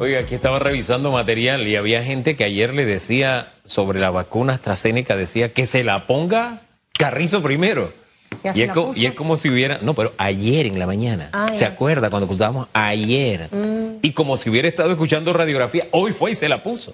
Oiga, 0.00 0.20
aquí 0.20 0.34
estaba 0.34 0.58
revisando 0.58 1.10
material 1.10 1.68
y 1.68 1.76
había 1.76 2.02
gente 2.02 2.34
que 2.34 2.44
ayer 2.44 2.72
le 2.72 2.86
decía 2.86 3.52
sobre 3.66 4.00
la 4.00 4.08
vacuna 4.08 4.54
AstraZeneca, 4.54 5.14
decía 5.14 5.52
que 5.52 5.66
se 5.66 5.84
la 5.84 6.06
ponga 6.06 6.62
Carrizo 6.96 7.42
primero. 7.42 7.92
Ya 8.42 8.52
Y 8.54 8.62
es, 8.62 8.70
y 8.96 9.10
como 9.10 9.36
si 9.36 9.50
hubiera, 9.50 9.78
no, 9.82 9.94
pero 9.94 10.14
ayer 10.16 10.64
en 10.64 10.78
la 10.78 10.86
mañana. 10.86 11.28
Ah, 11.34 11.48
¿Se. 11.52 11.66
Mm. 11.66 11.72
acuerda 11.72 12.08
cuando 12.08 12.24
escuchábamos 12.24 12.68
ayer? 12.72 13.50
Y 14.00 14.12
como 14.12 14.38
si 14.38 14.48
hubiera 14.48 14.68
estado 14.68 14.90
escuchando 14.90 15.34
radiografía, 15.34 15.88
hoy 15.90 16.12
fue 16.14 16.30
y 16.30 16.34
se 16.34 16.48
la 16.48 16.62
puso. 16.62 16.92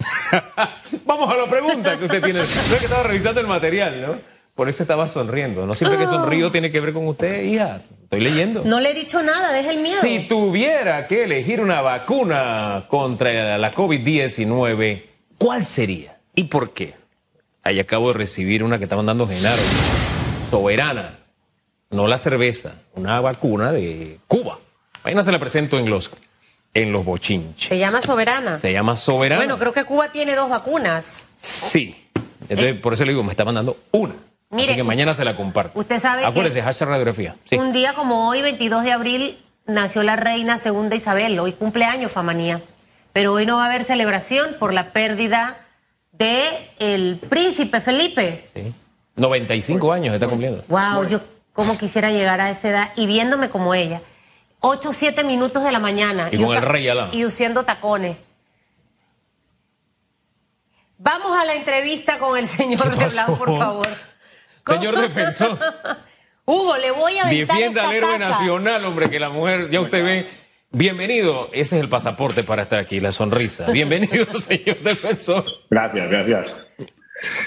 Vamos 1.06 1.32
a 1.32 1.36
la 1.36 1.46
pregunta 1.46 1.96
que 1.96 2.06
usted 2.06 2.20
tiene. 2.24 2.40
No 2.40 2.44
es 2.44 2.78
que 2.80 2.86
estaba 2.86 3.04
revisando 3.04 3.40
el 3.40 3.46
material, 3.46 4.02
¿no? 4.02 4.33
Por 4.54 4.68
eso 4.68 4.84
estaba 4.84 5.08
sonriendo. 5.08 5.66
No 5.66 5.74
siempre 5.74 5.98
que 5.98 6.06
sonrío 6.06 6.52
tiene 6.52 6.70
que 6.70 6.80
ver 6.80 6.92
con 6.92 7.08
usted, 7.08 7.42
hija. 7.42 7.80
Estoy 8.04 8.20
leyendo. 8.20 8.62
No 8.64 8.78
le 8.78 8.90
he 8.92 8.94
dicho 8.94 9.20
nada, 9.22 9.52
deja 9.52 9.72
el 9.72 9.80
miedo. 9.80 10.00
Si 10.00 10.20
tuviera 10.28 11.08
que 11.08 11.24
elegir 11.24 11.60
una 11.60 11.80
vacuna 11.80 12.86
contra 12.88 13.58
la 13.58 13.72
COVID-19, 13.72 15.02
¿cuál 15.38 15.64
sería? 15.64 16.18
¿Y 16.36 16.44
por 16.44 16.72
qué? 16.72 16.94
Ahí 17.64 17.80
acabo 17.80 18.08
de 18.08 18.14
recibir 18.14 18.62
una 18.62 18.78
que 18.78 18.84
estaban 18.84 19.06
dando 19.06 19.26
Genaro. 19.26 19.62
Soberana. 20.50 21.18
No 21.90 22.06
la 22.06 22.18
cerveza. 22.18 22.74
Una 22.94 23.20
vacuna 23.20 23.72
de 23.72 24.20
Cuba. 24.28 24.60
Ahí 25.02 25.16
no 25.16 25.24
se 25.24 25.32
la 25.32 25.40
presento 25.40 25.78
en 25.78 25.90
los, 25.90 26.10
en 26.74 26.92
los 26.92 27.04
bochinches. 27.04 27.68
Se 27.68 27.78
llama 27.78 28.00
Soberana. 28.02 28.58
Se 28.60 28.72
llama 28.72 28.96
Soberana. 28.96 29.40
Bueno, 29.40 29.58
creo 29.58 29.72
que 29.72 29.84
Cuba 29.84 30.12
tiene 30.12 30.36
dos 30.36 30.48
vacunas. 30.48 31.24
Sí. 31.36 31.96
Entonces, 32.48 32.76
por 32.76 32.92
eso 32.92 33.04
le 33.04 33.12
digo, 33.12 33.24
me 33.24 33.30
está 33.32 33.44
mandando 33.44 33.78
una. 33.90 34.14
Mire, 34.54 34.68
Así 34.72 34.76
que 34.76 34.84
mañana 34.84 35.14
se 35.14 35.24
la 35.24 35.36
comparto. 35.36 35.78
usted 35.78 35.98
sabe 35.98 36.22
que- 36.22 36.28
Acuérdese, 36.28 36.62
hashtag 36.62 36.88
radiografía. 36.88 37.36
Sí. 37.44 37.56
Un 37.56 37.72
día 37.72 37.94
como 37.94 38.28
hoy, 38.28 38.40
22 38.42 38.84
de 38.84 38.92
abril, 38.92 39.38
nació 39.66 40.02
la 40.02 40.16
reina 40.16 40.58
segunda 40.58 40.94
Isabel. 40.96 41.38
Hoy 41.38 41.52
cumpleaños, 41.52 42.12
Famanía. 42.12 42.62
Pero 43.12 43.32
hoy 43.32 43.46
no 43.46 43.56
va 43.56 43.64
a 43.64 43.66
haber 43.66 43.84
celebración 43.84 44.56
por 44.58 44.72
la 44.72 44.92
pérdida 44.92 45.56
de 46.12 46.44
el 46.78 47.18
príncipe 47.28 47.80
Felipe. 47.80 48.46
Sí. 48.54 48.72
95 49.16 49.92
años 49.92 50.14
está 50.14 50.26
cumpliendo. 50.28 50.64
Wow, 50.68 51.06
yo 51.08 51.20
como 51.52 51.78
quisiera 51.78 52.10
llegar 52.10 52.40
a 52.40 52.50
esa 52.50 52.68
edad 52.68 52.92
y 52.96 53.06
viéndome 53.06 53.50
como 53.50 53.74
ella. 53.74 54.00
8 54.60 54.92
7 54.92 55.22
minutos 55.24 55.62
de 55.62 55.70
la 55.72 55.78
mañana. 55.78 56.28
Y 56.32 56.36
con 56.36 56.46
usa- 56.46 56.58
el 56.58 56.64
rey 56.64 56.88
al 56.88 56.96
lado. 56.96 57.10
Y 57.12 57.24
usando 57.24 57.64
tacones. 57.64 58.16
Vamos 60.98 61.38
a 61.38 61.44
la 61.44 61.54
entrevista 61.54 62.18
con 62.18 62.38
el 62.38 62.46
señor 62.46 62.90
¿Qué 62.94 63.04
Leblanc, 63.04 63.36
por 63.38 63.46
pasó? 63.58 63.82
Señor 64.66 65.00
defensor. 65.00 65.58
Hugo, 66.46 66.76
le 66.76 66.90
voy 66.90 67.16
a 67.16 67.26
aventar 67.26 67.56
Defienda 67.56 67.80
esta 67.80 67.88
al 67.88 67.96
héroe 67.96 68.18
nacional, 68.18 68.84
hombre, 68.84 69.08
que 69.08 69.18
la 69.18 69.30
mujer, 69.30 69.70
ya 69.70 69.80
usted 69.80 70.04
ve. 70.04 70.26
Bienvenido, 70.70 71.50
ese 71.52 71.76
es 71.76 71.82
el 71.84 71.88
pasaporte 71.88 72.42
para 72.42 72.62
estar 72.62 72.80
aquí, 72.80 72.98
la 72.98 73.12
sonrisa. 73.12 73.70
Bienvenido, 73.70 74.26
señor 74.38 74.80
defensor. 74.80 75.44
Gracias, 75.70 76.10
gracias. 76.10 76.66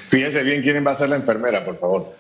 Fíjense 0.08 0.44
bien 0.44 0.62
quién 0.62 0.86
va 0.86 0.92
a 0.92 0.96
ser 0.96 1.10
la 1.10 1.18
enfermera, 1.18 1.66
por 1.66 1.78
favor. 1.78 2.16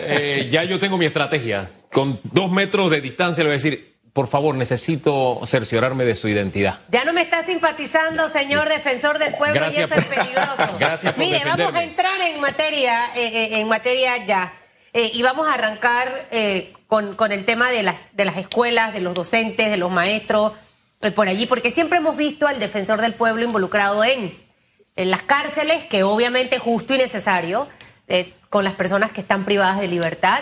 Eh, 0.00 0.48
ya 0.50 0.64
yo 0.64 0.78
tengo 0.78 0.98
mi 0.98 1.06
estrategia. 1.06 1.70
Con 1.90 2.18
dos 2.24 2.50
metros 2.50 2.90
de 2.90 3.00
distancia 3.00 3.44
le 3.44 3.50
voy 3.50 3.54
a 3.54 3.62
decir, 3.62 3.97
por 4.12 4.26
favor, 4.26 4.54
necesito 4.54 5.40
cerciorarme 5.44 6.04
de 6.04 6.14
su 6.14 6.28
identidad. 6.28 6.80
Ya 6.88 7.04
no 7.04 7.12
me 7.12 7.22
está 7.22 7.44
simpatizando, 7.44 8.28
señor 8.28 8.68
defensor 8.68 9.18
del 9.18 9.34
pueblo, 9.34 9.54
Gracias 9.54 9.90
y 9.90 9.92
eso 9.92 10.00
es 10.00 10.06
peligroso. 10.06 10.76
Gracias 10.78 11.12
por 11.12 11.24
Mire, 11.24 11.42
vamos 11.44 11.74
a 11.74 11.82
entrar 11.82 12.20
en 12.20 12.40
materia, 12.40 13.06
eh, 13.14 13.26
eh, 13.26 13.60
en 13.60 13.68
materia 13.68 14.24
ya. 14.24 14.52
Eh, 14.92 15.10
y 15.12 15.22
vamos 15.22 15.46
a 15.46 15.54
arrancar 15.54 16.26
eh, 16.30 16.72
con, 16.86 17.14
con 17.14 17.30
el 17.30 17.44
tema 17.44 17.70
de 17.70 17.82
las, 17.82 17.96
de 18.12 18.24
las 18.24 18.36
escuelas, 18.38 18.92
de 18.92 19.00
los 19.00 19.14
docentes, 19.14 19.70
de 19.70 19.76
los 19.76 19.90
maestros, 19.90 20.54
eh, 21.02 21.10
por 21.10 21.28
allí, 21.28 21.46
porque 21.46 21.70
siempre 21.70 21.98
hemos 21.98 22.16
visto 22.16 22.46
al 22.46 22.58
defensor 22.58 23.00
del 23.00 23.14
pueblo 23.14 23.44
involucrado 23.44 24.02
en, 24.02 24.36
en 24.96 25.10
las 25.10 25.22
cárceles, 25.22 25.84
que 25.84 26.02
obviamente 26.02 26.56
es 26.56 26.62
justo 26.62 26.94
y 26.94 26.98
necesario, 26.98 27.68
con 28.48 28.64
las 28.64 28.72
personas 28.72 29.12
que 29.12 29.20
están 29.20 29.44
privadas 29.44 29.78
de 29.78 29.86
libertad. 29.86 30.40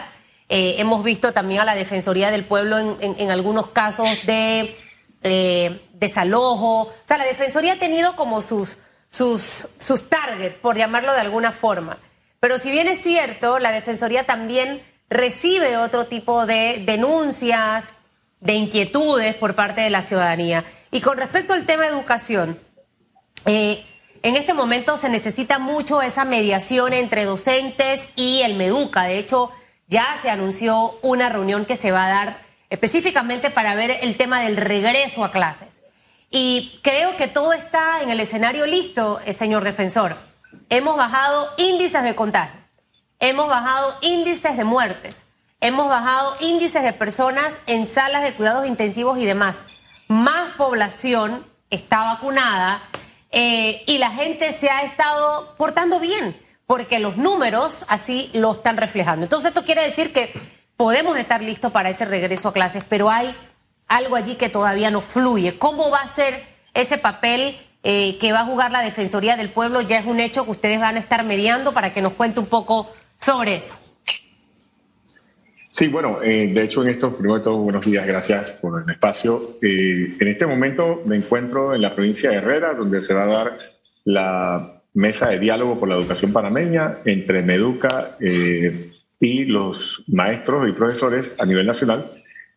Eh, 0.49 0.77
hemos 0.79 1.03
visto 1.03 1.33
también 1.33 1.61
a 1.61 1.65
la 1.65 1.75
Defensoría 1.75 2.31
del 2.31 2.45
Pueblo 2.45 2.79
en, 2.79 3.31
algunos 3.31 3.69
casos 3.69 4.27
de 4.27 4.77
eh, 5.23 5.81
desalojo. 5.95 6.83
O 6.83 6.93
sea, 7.03 7.19
la 7.19 7.25
Defensoría 7.25 7.75
ha 7.75 7.79
tenido 7.79 8.15
como 8.15 8.43
sus, 8.43 8.79
sus, 9.09 9.67
sus 9.79 10.09
targets, 10.09 10.59
por 10.59 10.77
llamarlo 10.77 11.12
de 11.12 11.21
alguna 11.21 11.53
forma. 11.53 11.99
Pero 12.39 12.59
si 12.59 12.71
bien 12.71 12.87
es 12.87 13.03
cierto, 13.03 13.59
la 13.59 13.73
Defensoría 13.73 14.25
también 14.25 14.83
recibe 15.09 15.77
otro 15.77 16.07
tipo 16.07 16.47
de 16.47 16.83
denuncias, 16.84 17.93
de 18.41 18.55
inquietudes 18.55 19.34
por 19.34 19.55
parte 19.55 19.81
de 19.81 19.91
la 19.91 20.03
ciudadanía. 20.03 20.65
Y 20.91 21.01
con 21.01 21.19
respecto 21.19 21.55
al 21.55 21.67
tema 21.67 21.84
de 21.84 21.89
educación, 21.89 22.61
eh, 23.47 23.84
en 24.23 24.37
este 24.37 24.55
momento 24.55 24.97
se 24.97 25.09
necesita 25.09 25.59
mucho 25.59 26.03
esa 26.03 26.25
mediación 26.25 26.93
entre 26.93 27.25
docentes 27.25 28.09
y 28.17 28.43
el 28.43 28.55
Meduca. 28.55 29.05
De 29.05 29.19
hecho, 29.19 29.51
ya 29.88 30.06
se 30.20 30.30
anunció 30.30 30.98
una 31.02 31.28
reunión 31.28 31.64
que 31.64 31.76
se 31.76 31.92
va 31.92 32.06
a 32.06 32.10
dar 32.10 32.42
específicamente 32.70 33.50
para 33.50 33.74
ver 33.74 33.97
el 34.02 34.16
tema 34.16 34.42
del 34.42 34.56
regreso 34.56 35.24
a 35.24 35.30
clases. 35.30 35.82
Y 36.30 36.80
creo 36.82 37.16
que 37.16 37.28
todo 37.28 37.52
está 37.52 38.02
en 38.02 38.10
el 38.10 38.20
escenario 38.20 38.66
listo, 38.66 39.20
eh, 39.24 39.32
señor 39.32 39.64
defensor. 39.64 40.16
Hemos 40.69 40.97
bajado 40.97 41.48
índices 41.58 42.02
de 42.02 42.14
contagio, 42.14 42.60
hemos 43.20 43.48
bajado 43.48 43.97
índices 44.00 44.56
de 44.56 44.64
muertes, 44.64 45.24
hemos 45.60 45.88
bajado 45.88 46.36
índices 46.41 46.82
de 46.82 46.92
personas 46.92 47.56
en 47.66 47.86
salas 47.86 48.22
de 48.22 48.32
cuidados 48.32 48.66
intensivos 48.66 49.18
y 49.18 49.24
demás. 49.24 49.62
Más 50.08 50.50
población 50.56 51.47
está 51.70 52.14
vacunada 52.14 52.82
eh, 53.30 53.84
y 53.86 53.98
la 53.98 54.10
gente 54.10 54.53
se 54.53 54.70
ha 54.70 54.82
estado 54.82 55.54
portando 55.56 56.00
bien, 56.00 56.36
porque 56.66 56.99
los 56.99 57.16
números 57.16 57.84
así 57.88 58.31
lo 58.32 58.53
están 58.53 58.77
reflejando. 58.77 59.25
Entonces 59.25 59.49
esto 59.49 59.65
quiere 59.65 59.82
decir 59.82 60.12
que 60.12 60.32
podemos 60.77 61.16
estar 61.16 61.43
listos 61.43 61.72
para 61.72 61.91
ese 61.91 62.04
regreso 62.04 62.49
a 62.49 62.53
clases, 62.53 62.84
pero 62.88 63.10
hay 63.10 63.34
algo 63.88 64.16
allí 64.16 64.34
que 64.34 64.49
todavía 64.49 64.91
no 64.91 65.00
fluye. 65.00 65.59
¿Cómo 65.59 65.91
va 65.91 66.00
a 66.00 66.06
ser 66.06 66.43
ese 66.75 66.99
papel 66.99 67.56
eh, 67.82 68.19
que 68.19 68.32
va 68.32 68.41
a 68.41 68.44
jugar 68.44 68.72
la 68.72 68.82
Defensoría 68.82 69.37
del 69.37 69.50
Pueblo? 69.50 69.81
Ya 69.81 69.99
es 69.99 70.06
un 70.06 70.21
hecho 70.21 70.44
que 70.44 70.50
ustedes 70.50 70.81
van 70.81 70.97
a 70.97 70.99
estar 70.99 71.25
mediando 71.25 71.72
para 71.72 71.93
que 71.93 72.03
nos 72.03 72.15
cuente 72.15 72.41
un 72.41 72.47
poco 72.47 72.91
sobre 73.19 73.56
eso. 73.56 73.77
Sí, 75.69 75.88
bueno, 75.88 76.19
eh, 76.22 76.53
de 76.54 76.65
hecho 76.65 76.83
en 76.83 76.91
estos, 76.91 77.15
primero 77.15 77.37
de 77.37 77.44
todo, 77.44 77.59
buenos 77.59 77.84
días, 77.84 78.06
gracias 78.06 78.50
por 78.50 78.83
el 78.83 78.91
espacio. 78.91 79.59
Eh, 79.60 80.16
en 80.19 80.28
este 80.28 80.47
momento 80.47 81.03
me 81.04 81.16
encuentro 81.16 81.75
en 81.75 81.83
la 81.83 81.94
provincia 81.94 82.31
de 82.31 82.37
Herrera, 82.37 82.72
donde 82.75 83.03
se 83.03 83.12
va 83.12 83.25
a 83.25 83.27
dar 83.27 83.59
la 84.04 84.75
mesa 84.97 85.29
de 85.29 85.39
diálogo 85.39 85.79
por 85.79 85.89
la 85.91 85.97
educación 85.97 86.33
panameña 86.33 86.99
entre 87.05 87.43
Meduca 87.43 88.17
eh, 88.19 88.93
y 89.21 89.45
los 89.45 90.03
maestros 90.09 90.69
y 90.69 90.73
profesores 90.73 91.37
a 91.39 91.45
nivel 91.45 91.67
nacional, 91.67 92.11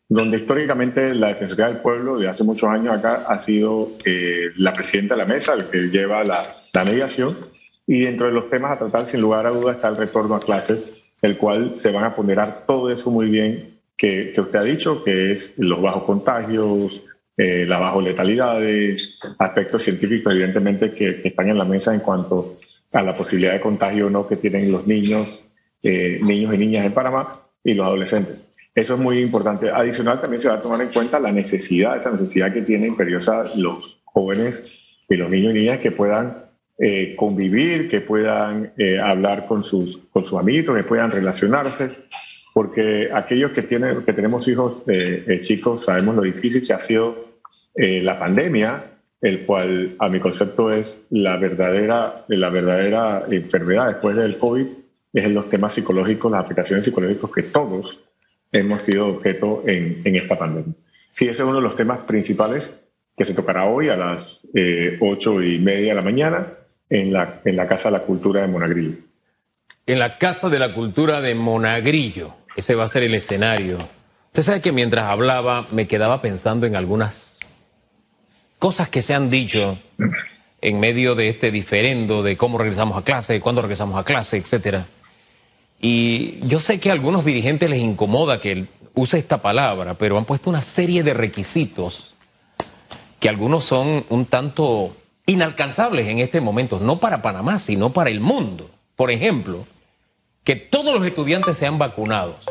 donde 0.07 0.37
históricamente 0.37 1.13
la 1.13 1.27
Defensoría 1.27 1.67
del 1.67 1.81
Pueblo 1.81 2.17
de 2.17 2.29
hace 2.29 2.45
muchos 2.45 2.69
años 2.69 2.97
acá 2.97 3.25
ha 3.27 3.37
sido 3.39 3.91
eh, 4.05 4.51
la 4.55 4.73
presidenta 4.73 5.15
de 5.15 5.19
la 5.19 5.27
mesa, 5.27 5.53
el 5.53 5.65
que 5.65 5.89
lleva 5.89 6.23
la, 6.23 6.55
la 6.73 6.85
mediación, 6.85 7.35
y 7.85 8.01
dentro 8.01 8.27
de 8.27 8.33
los 8.33 8.49
temas 8.49 8.71
a 8.71 8.79
tratar, 8.79 9.05
sin 9.05 9.19
lugar 9.19 9.45
a 9.45 9.49
duda, 9.49 9.73
está 9.73 9.89
el 9.89 9.97
retorno 9.97 10.35
a 10.35 10.39
clases, 10.39 10.93
el 11.21 11.37
cual 11.37 11.73
se 11.75 11.91
van 11.91 12.05
a 12.05 12.15
ponderar 12.15 12.65
todo 12.65 12.89
eso 12.89 13.11
muy 13.11 13.29
bien 13.29 13.79
que, 13.97 14.31
que 14.33 14.39
usted 14.39 14.59
ha 14.59 14.63
dicho, 14.63 15.03
que 15.03 15.33
es 15.33 15.53
los 15.57 15.81
bajos 15.81 16.03
contagios, 16.03 17.05
eh, 17.39 17.65
las 17.65 17.79
bajas 17.79 18.03
letalidades, 18.03 19.17
aspectos 19.37 19.83
científicos, 19.83 20.33
evidentemente, 20.33 20.91
que, 20.91 21.21
que 21.21 21.29
están 21.29 21.47
en 21.47 21.57
la 21.57 21.63
mesa 21.63 21.93
en 21.93 22.01
cuanto 22.01 22.57
a 22.91 23.01
la 23.01 23.13
posibilidad 23.13 23.53
de 23.53 23.61
contagio 23.61 24.07
o 24.07 24.09
no 24.09 24.27
que 24.27 24.35
tienen 24.35 24.69
los 24.69 24.85
niños, 24.85 25.55
eh, 25.81 26.19
niños 26.21 26.53
y 26.53 26.57
niñas 26.57 26.85
en 26.85 26.93
Panamá 26.93 27.31
y 27.63 27.75
los 27.75 27.85
adolescentes. 27.85 28.45
Eso 28.75 28.95
es 28.95 28.99
muy 28.99 29.19
importante. 29.19 29.69
Adicional, 29.69 30.19
también 30.19 30.41
se 30.41 30.49
va 30.49 30.55
a 30.55 30.61
tomar 30.61 30.81
en 30.81 30.89
cuenta 30.89 31.17
la 31.17 31.31
necesidad, 31.31 31.95
esa 31.95 32.11
necesidad 32.11 32.53
que 32.53 32.61
tienen 32.63 32.89
imperiosa 32.89 33.45
los 33.55 34.01
jóvenes 34.03 34.99
y 35.07 35.15
los 35.15 35.29
niños 35.29 35.55
y 35.55 35.59
niñas 35.59 35.79
que 35.79 35.91
puedan 35.91 36.43
eh, 36.77 37.15
convivir, 37.15 37.87
que 37.87 38.01
puedan 38.01 38.73
eh, 38.77 38.99
hablar 38.99 39.47
con 39.47 39.63
sus, 39.63 39.95
con 40.11 40.25
sus 40.25 40.37
amiguitos, 40.37 40.75
que 40.75 40.83
puedan 40.83 41.09
relacionarse, 41.09 41.89
porque 42.53 43.09
aquellos 43.13 43.51
que, 43.51 43.61
tienen, 43.61 44.03
que 44.03 44.11
tenemos 44.11 44.45
hijos 44.47 44.81
eh, 44.87 45.23
eh, 45.27 45.41
chicos 45.41 45.85
sabemos 45.85 46.15
lo 46.15 46.23
difícil 46.23 46.65
que 46.65 46.73
ha 46.73 46.79
sido 46.81 47.28
eh, 47.75 48.01
la 48.01 48.19
pandemia, 48.19 48.83
el 49.21 49.45
cual 49.45 49.95
a 49.99 50.09
mi 50.09 50.19
concepto 50.19 50.71
es 50.71 51.05
la 51.09 51.37
verdadera, 51.37 52.25
la 52.27 52.49
verdadera 52.49 53.25
enfermedad 53.29 53.87
después 53.87 54.15
del 54.15 54.37
COVID, 54.37 54.65
es 55.13 55.25
en 55.25 55.33
los 55.33 55.49
temas 55.49 55.73
psicológicos, 55.73 56.31
las 56.31 56.41
afectaciones 56.41 56.85
psicológicas 56.85 57.29
que 57.31 57.43
todos 57.43 57.99
hemos 58.51 58.81
sido 58.81 59.07
objeto 59.07 59.63
en, 59.65 60.15
esta 60.15 60.37
pandemia. 60.37 60.73
Sí, 61.11 61.25
ese 61.25 61.43
es 61.43 61.47
uno 61.47 61.57
de 61.57 61.63
los 61.63 61.75
temas 61.75 61.99
principales 61.99 62.73
que 63.17 63.25
se 63.25 63.33
tocará 63.33 63.65
hoy 63.65 63.89
a 63.89 63.97
las 63.97 64.47
eh, 64.53 64.97
ocho 65.01 65.41
y 65.43 65.59
media 65.59 65.89
de 65.89 65.95
la 65.95 66.01
mañana 66.01 66.53
en 66.89 67.11
la, 67.11 67.41
en 67.43 67.55
la 67.55 67.67
Casa 67.67 67.89
de 67.89 67.97
la 67.97 68.03
Cultura 68.03 68.41
de 68.41 68.47
Monagrillo. 68.47 68.97
En 69.85 69.99
la 69.99 70.17
Casa 70.17 70.49
de 70.49 70.59
la 70.59 70.73
Cultura 70.73 71.19
de 71.19 71.35
Monagrillo, 71.35 72.33
ese 72.55 72.75
va 72.75 72.85
a 72.85 72.87
ser 72.87 73.03
el 73.03 73.13
escenario. 73.13 73.77
Usted 74.27 74.43
sabe 74.43 74.61
que 74.61 74.71
mientras 74.71 75.05
hablaba 75.05 75.67
me 75.71 75.87
quedaba 75.87 76.21
pensando 76.21 76.65
en 76.65 76.75
algunas 76.75 77.28
cosas 78.59 78.89
que 78.89 79.01
se 79.01 79.13
han 79.13 79.29
dicho 79.29 79.79
en 80.61 80.79
medio 80.79 81.15
de 81.15 81.29
este 81.29 81.49
diferendo 81.49 82.21
de 82.21 82.37
cómo 82.37 82.57
regresamos 82.57 82.97
a 82.97 83.03
clase, 83.03 83.39
cuándo 83.39 83.61
regresamos 83.61 83.97
a 83.97 84.03
clase, 84.03 84.37
etcétera. 84.37 84.87
Y 85.81 86.45
yo 86.45 86.59
sé 86.59 86.79
que 86.79 86.89
a 86.89 86.93
algunos 86.93 87.23
dirigentes 87.23 87.69
les 87.69 87.79
incomoda 87.79 88.41
que 88.41 88.67
use 88.93 89.17
esta 89.17 89.41
palabra, 89.41 89.97
pero 89.97 90.17
han 90.17 90.25
puesto 90.25 90.49
una 90.49 90.61
serie 90.61 91.03
de 91.03 91.13
requisitos 91.13 92.13
que 93.19 93.29
algunos 93.29 93.63
son 93.63 94.05
un 94.09 94.25
tanto 94.25 94.95
inalcanzables 95.25 96.07
en 96.07 96.19
este 96.19 96.41
momento, 96.41 96.79
no 96.79 96.99
para 96.99 97.21
Panamá, 97.21 97.59
sino 97.59 97.93
para 97.93 98.09
el 98.09 98.19
mundo. 98.19 98.69
Por 98.95 99.11
ejemplo, 99.11 99.65
que 100.43 100.55
todos 100.55 100.93
los 100.93 101.05
estudiantes 101.05 101.57
sean 101.57 101.77
vacunados. 101.77 102.45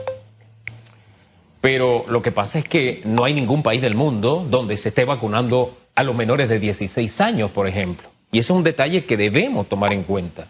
Pero 1.60 2.05
lo 2.08 2.22
que 2.22 2.32
pasa 2.32 2.58
es 2.58 2.64
que 2.64 3.02
no 3.05 3.25
hay 3.25 3.34
ningún 3.34 3.62
país 3.62 3.81
del 3.81 3.94
mundo 3.94 4.46
donde 4.49 4.76
se 4.76 4.90
esté 4.90 5.05
vacunando 5.05 5.76
a 5.98 6.04
los 6.04 6.14
menores 6.14 6.48
de 6.48 6.60
16 6.60 7.20
años, 7.20 7.50
por 7.50 7.66
ejemplo. 7.66 8.08
Y 8.30 8.38
ese 8.38 8.52
es 8.52 8.56
un 8.56 8.62
detalle 8.62 9.04
que 9.04 9.16
debemos 9.16 9.68
tomar 9.68 9.92
en 9.92 10.04
cuenta. 10.04 10.46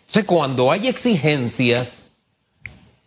Entonces, 0.00 0.24
cuando 0.24 0.72
hay 0.72 0.88
exigencias 0.88 2.16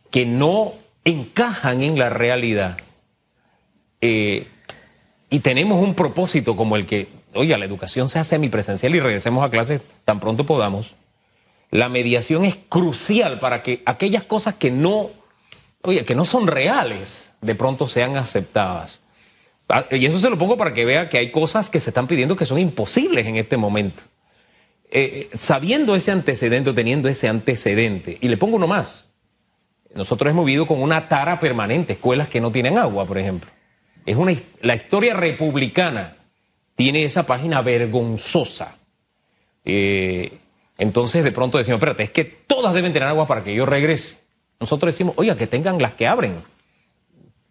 que 0.10 0.26
no 0.26 0.76
encajan 1.04 1.84
en 1.84 2.00
la 2.00 2.10
realidad 2.10 2.78
eh, 4.00 4.48
y 5.30 5.40
tenemos 5.40 5.84
un 5.84 5.94
propósito 5.94 6.56
como 6.56 6.78
el 6.78 6.86
que, 6.86 7.10
oiga, 7.34 7.58
la 7.58 7.66
educación 7.66 8.08
sea 8.08 8.24
semipresencial 8.24 8.96
y 8.96 9.02
regresemos 9.02 9.44
a 9.44 9.52
clases 9.52 9.82
tan 10.06 10.22
pronto 10.22 10.46
podamos, 10.46 10.96
la 11.70 11.90
mediación 11.90 12.46
es 12.46 12.56
crucial 12.70 13.40
para 13.40 13.62
que 13.62 13.84
aquellas 13.86 14.24
cosas 14.24 14.54
que 14.54 14.72
no, 14.72 15.10
que 15.84 16.16
no 16.16 16.24
son 16.24 16.48
reales, 16.48 17.34
de 17.42 17.56
pronto 17.56 17.90
sean 17.90 18.16
aceptadas. 18.16 19.03
Ah, 19.70 19.86
y 19.92 20.06
eso 20.06 20.20
se 20.20 20.30
lo 20.30 20.38
pongo 20.38 20.58
para 20.58 20.74
que 20.74 20.86
vea 20.86 21.10
que 21.10 21.18
hay 21.18 21.32
cosas 21.32 21.70
que 21.70 21.80
se 21.80 21.90
están 21.90 22.08
pidiendo 22.08 22.36
que 22.36 22.46
son 22.46 22.60
imposibles 22.60 23.26
en 23.26 23.38
este 23.38 23.58
momento. 23.58 24.04
Eh, 24.92 25.30
eh, 25.32 25.38
sabiendo 25.38 25.96
ese 25.96 26.12
antecedente, 26.12 26.72
teniendo 26.74 27.10
ese 27.10 27.28
antecedente, 27.28 28.18
y 28.22 28.28
le 28.28 28.38
pongo 28.38 28.58
uno 28.58 28.68
más. 28.68 29.08
Nosotros 29.96 30.30
hemos 30.30 30.46
vivido 30.46 30.68
con 30.68 30.82
una 30.82 31.08
tara 31.08 31.40
permanente, 31.40 31.94
escuelas 31.94 32.30
que 32.30 32.42
no 32.42 32.52
tienen 32.52 32.78
agua, 32.78 33.06
por 33.06 33.18
ejemplo. 33.18 33.50
Es 34.06 34.16
una, 34.16 34.34
la 34.62 34.76
historia 34.76 35.14
republicana 35.14 36.18
tiene 36.76 37.04
esa 37.04 37.26
página 37.26 37.62
vergonzosa. 37.62 38.78
Eh, 39.66 40.40
entonces 40.78 41.24
de 41.24 41.32
pronto 41.32 41.58
decimos, 41.58 41.78
espérate, 41.78 42.04
es 42.04 42.10
que 42.10 42.26
todas 42.26 42.74
deben 42.74 42.94
tener 42.94 43.08
agua 43.08 43.28
para 43.28 43.44
que 43.44 43.54
yo 43.54 43.66
regrese. 43.66 44.18
Nosotros 44.60 44.94
decimos, 44.94 45.14
oiga, 45.18 45.36
que 45.36 45.48
tengan 45.48 45.82
las 45.82 45.94
que 45.94 46.08
abren. 46.08 46.44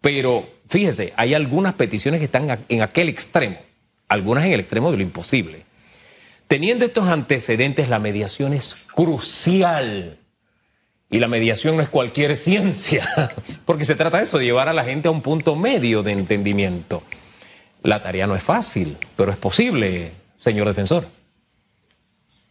Pero 0.03 0.45
fíjese, 0.67 1.13
hay 1.15 1.33
algunas 1.33 1.75
peticiones 1.75 2.19
que 2.19 2.25
están 2.25 2.65
en 2.67 2.81
aquel 2.81 3.07
extremo, 3.07 3.57
algunas 4.09 4.43
en 4.43 4.51
el 4.51 4.59
extremo 4.59 4.91
de 4.91 4.97
lo 4.97 5.03
imposible. 5.03 5.61
Teniendo 6.49 6.83
estos 6.83 7.07
antecedentes, 7.07 7.87
la 7.87 7.99
mediación 7.99 8.51
es 8.51 8.85
crucial. 8.93 10.17
Y 11.09 11.19
la 11.19 11.29
mediación 11.29 11.77
no 11.77 11.81
es 11.81 11.87
cualquier 11.87 12.35
ciencia, 12.49 13.07
porque 13.63 13.85
se 13.85 13.95
trata 13.95 14.17
de 14.17 14.25
eso, 14.25 14.37
de 14.39 14.43
llevar 14.43 14.67
a 14.67 14.73
la 14.73 14.83
gente 14.83 15.07
a 15.07 15.11
un 15.11 15.21
punto 15.21 15.55
medio 15.55 16.03
de 16.03 16.11
entendimiento. 16.11 17.01
La 17.81 18.01
tarea 18.01 18.27
no 18.27 18.35
es 18.35 18.43
fácil, 18.43 18.97
pero 19.15 19.31
es 19.31 19.37
posible, 19.37 20.11
señor 20.35 20.67
defensor. 20.67 21.07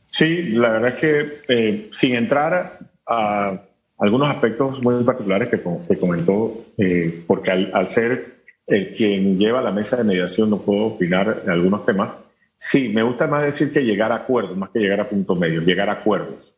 Sí, 0.06 0.54
la 0.54 0.70
verdad 0.70 0.94
es 0.94 1.00
que 1.00 1.42
eh, 1.48 1.88
sin 1.90 2.14
entrar 2.14 2.78
a 3.06 3.60
algunos 4.02 4.28
aspectos 4.28 4.82
muy 4.82 5.04
particulares 5.04 5.48
que, 5.48 5.62
que 5.88 5.96
comentó, 5.96 6.64
eh, 6.76 7.22
porque 7.24 7.52
al, 7.52 7.86
ser 7.86 8.34
el 8.66 8.92
quien 8.92 9.38
lleva 9.38 9.62
la 9.62 9.70
mesa 9.70 9.96
de 9.96 10.02
mediación 10.02 10.50
no 10.50 10.58
puedo 10.58 10.86
opinar 10.86 11.42
en 11.44 11.50
algunos 11.50 11.86
temas. 11.86 12.16
Sí, 12.58 12.90
me 12.92 13.04
gusta 13.04 13.28
más 13.28 13.44
decir 13.44 13.72
que 13.72 13.84
llegar 13.84 14.10
a 14.10 14.16
acuerdos, 14.16 14.56
más 14.56 14.70
que 14.70 14.80
llegar 14.80 15.00
a 15.00 15.08
punto 15.08 15.36
medio, 15.36 15.60
llegar 15.60 15.88
a 15.88 15.92
acuerdos. 15.92 16.52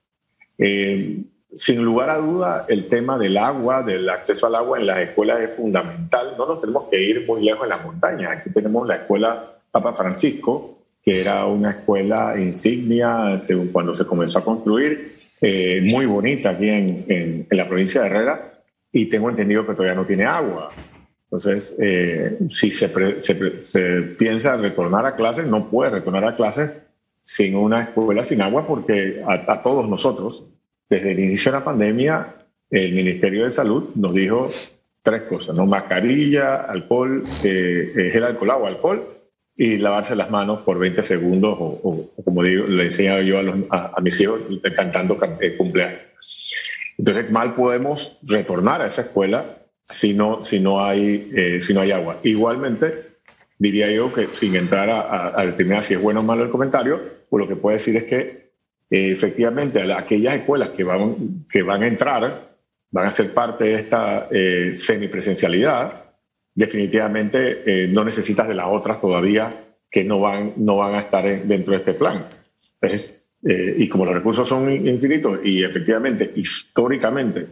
Eh, 0.56 1.22
sin 1.54 1.84
lugar 1.84 2.08
a 2.08 2.16
duda, 2.16 2.64
el 2.66 2.88
tema 2.88 3.18
del 3.18 3.36
agua, 3.36 3.82
del 3.82 4.08
acceso 4.08 4.46
al 4.46 4.54
agua 4.54 4.80
en 4.80 4.86
las 4.86 5.00
escuelas 5.00 5.40
es 5.42 5.54
fundamental. 5.54 6.34
No 6.38 6.46
nos 6.46 6.62
tenemos 6.62 6.84
que 6.90 7.02
ir 7.02 7.26
muy 7.26 7.44
lejos 7.44 7.64
en 7.64 7.68
las 7.68 7.84
montañas. 7.84 8.38
Aquí 8.38 8.50
tenemos 8.54 8.88
la 8.88 8.96
escuela 8.96 9.52
Papa 9.70 9.92
Francisco, 9.92 10.78
que 11.02 11.20
era 11.20 11.44
una 11.44 11.72
escuela 11.72 12.40
insignia 12.40 13.38
según 13.38 13.68
cuando 13.68 13.94
se 13.94 14.06
comenzó 14.06 14.38
a 14.38 14.44
construir 14.44 15.23
eh, 15.46 15.82
muy 15.82 16.06
bonita 16.06 16.50
aquí 16.50 16.70
en, 16.70 17.46
la 17.50 17.68
provincia 17.68 18.00
de 18.00 18.06
Herrera 18.06 18.62
y 18.90 19.10
tengo 19.10 19.28
entendido 19.28 19.66
que 19.66 19.74
todavía 19.74 19.94
no 19.94 20.06
tiene 20.06 20.24
agua. 20.24 20.70
Entonces, 21.24 21.76
eh, 21.78 22.38
si 22.48 22.70
se, 22.70 22.88
se, 23.20 24.02
piensa 24.16 24.56
retornar 24.56 25.04
a 25.04 25.16
clases, 25.16 25.46
no 25.46 25.68
puede 25.68 25.90
retornar 25.90 26.24
a 26.24 26.34
clases 26.34 26.72
sin 27.24 27.56
una 27.56 27.82
escuela 27.82 28.24
sin 28.24 28.40
agua 28.40 28.66
porque 28.66 29.22
a, 29.28 29.62
todos 29.62 29.86
nosotros, 29.86 30.50
desde 30.88 31.12
el 31.12 31.20
inicio 31.20 31.52
de 31.52 31.58
la 31.58 31.64
pandemia, 31.64 32.36
el 32.70 32.94
Ministerio 32.94 33.44
de 33.44 33.50
Salud 33.50 33.90
nos 33.96 34.14
dijo 34.14 34.46
tres 35.02 35.24
cosas, 35.24 35.54
¿no? 35.54 35.66
Mascarilla, 35.66 36.62
alcohol, 36.62 37.22
eh, 37.42 38.08
gel 38.10 38.24
alcohol, 38.24 38.50
agua, 38.50 38.68
alcohol 38.68 39.14
y 39.56 39.78
lavarse 39.78 40.16
las 40.16 40.30
manos 40.30 40.60
por 40.60 40.78
20 40.78 41.02
segundos 41.02 41.56
o, 41.58 42.10
como 42.24 42.42
digo, 42.42 42.66
le 42.66 42.84
enseñaba 42.84 43.22
yo 43.22 43.38
a, 43.70 44.00
mis 44.00 44.20
hijos 44.20 44.40
cantando 44.74 45.18
eh, 45.40 45.56
cumpleaños. 45.56 46.00
Entonces, 46.98 47.30
mal 47.30 47.54
podemos 47.54 48.18
retornar 48.22 48.82
a 48.82 48.86
esa 48.86 49.02
escuela 49.02 49.58
si 49.84 50.14
no, 50.14 50.42
si 50.42 50.60
no, 50.60 50.84
hay, 50.84 51.30
eh, 51.34 51.60
si 51.60 51.72
no 51.72 51.80
hay 51.82 51.92
agua. 51.92 52.18
Igualmente, 52.24 53.14
diría 53.58 53.90
yo 53.90 54.12
que 54.12 54.26
sin 54.26 54.56
entrar 54.56 54.90
a, 54.90 55.46
determinar 55.46 55.82
si 55.82 55.94
es 55.94 56.02
bueno 56.02 56.20
o 56.20 56.22
malo 56.22 56.44
el 56.44 56.50
comentario, 56.50 57.00
pues 57.28 57.40
lo 57.40 57.48
que 57.48 57.56
puedo 57.56 57.74
decir 57.74 57.96
es 57.96 58.04
que 58.04 58.50
eh, 58.90 59.12
efectivamente 59.12 59.80
aquellas 59.92 60.34
escuelas 60.34 60.70
que 60.70 60.82
van, 60.82 61.46
que 61.48 61.62
van 61.62 61.82
a 61.82 61.86
entrar 61.86 62.54
van 62.90 63.06
a 63.06 63.10
ser 63.10 63.32
parte 63.34 63.64
de 63.64 63.74
esta 63.74 64.28
semipresencialidad 64.72 66.03
definitivamente 66.54 67.62
eh, 67.66 67.88
no 67.88 68.04
necesitas 68.04 68.46
de 68.46 68.54
las 68.54 68.66
otras 68.68 69.00
todavía 69.00 69.50
que 69.90 70.04
no 70.04 70.20
van, 70.20 70.54
no 70.56 70.76
van 70.76 70.94
a 70.94 71.00
estar 71.00 71.24
dentro 71.44 71.72
de 71.72 71.78
este 71.78 71.94
plan. 71.94 72.26
Eh, 72.80 73.74
y 73.78 73.88
como 73.88 74.04
los 74.04 74.14
recursos 74.14 74.48
son 74.48 74.70
infinitos 74.70 75.40
y 75.44 75.64
efectivamente, 75.64 76.32
históricamente, 76.34 77.46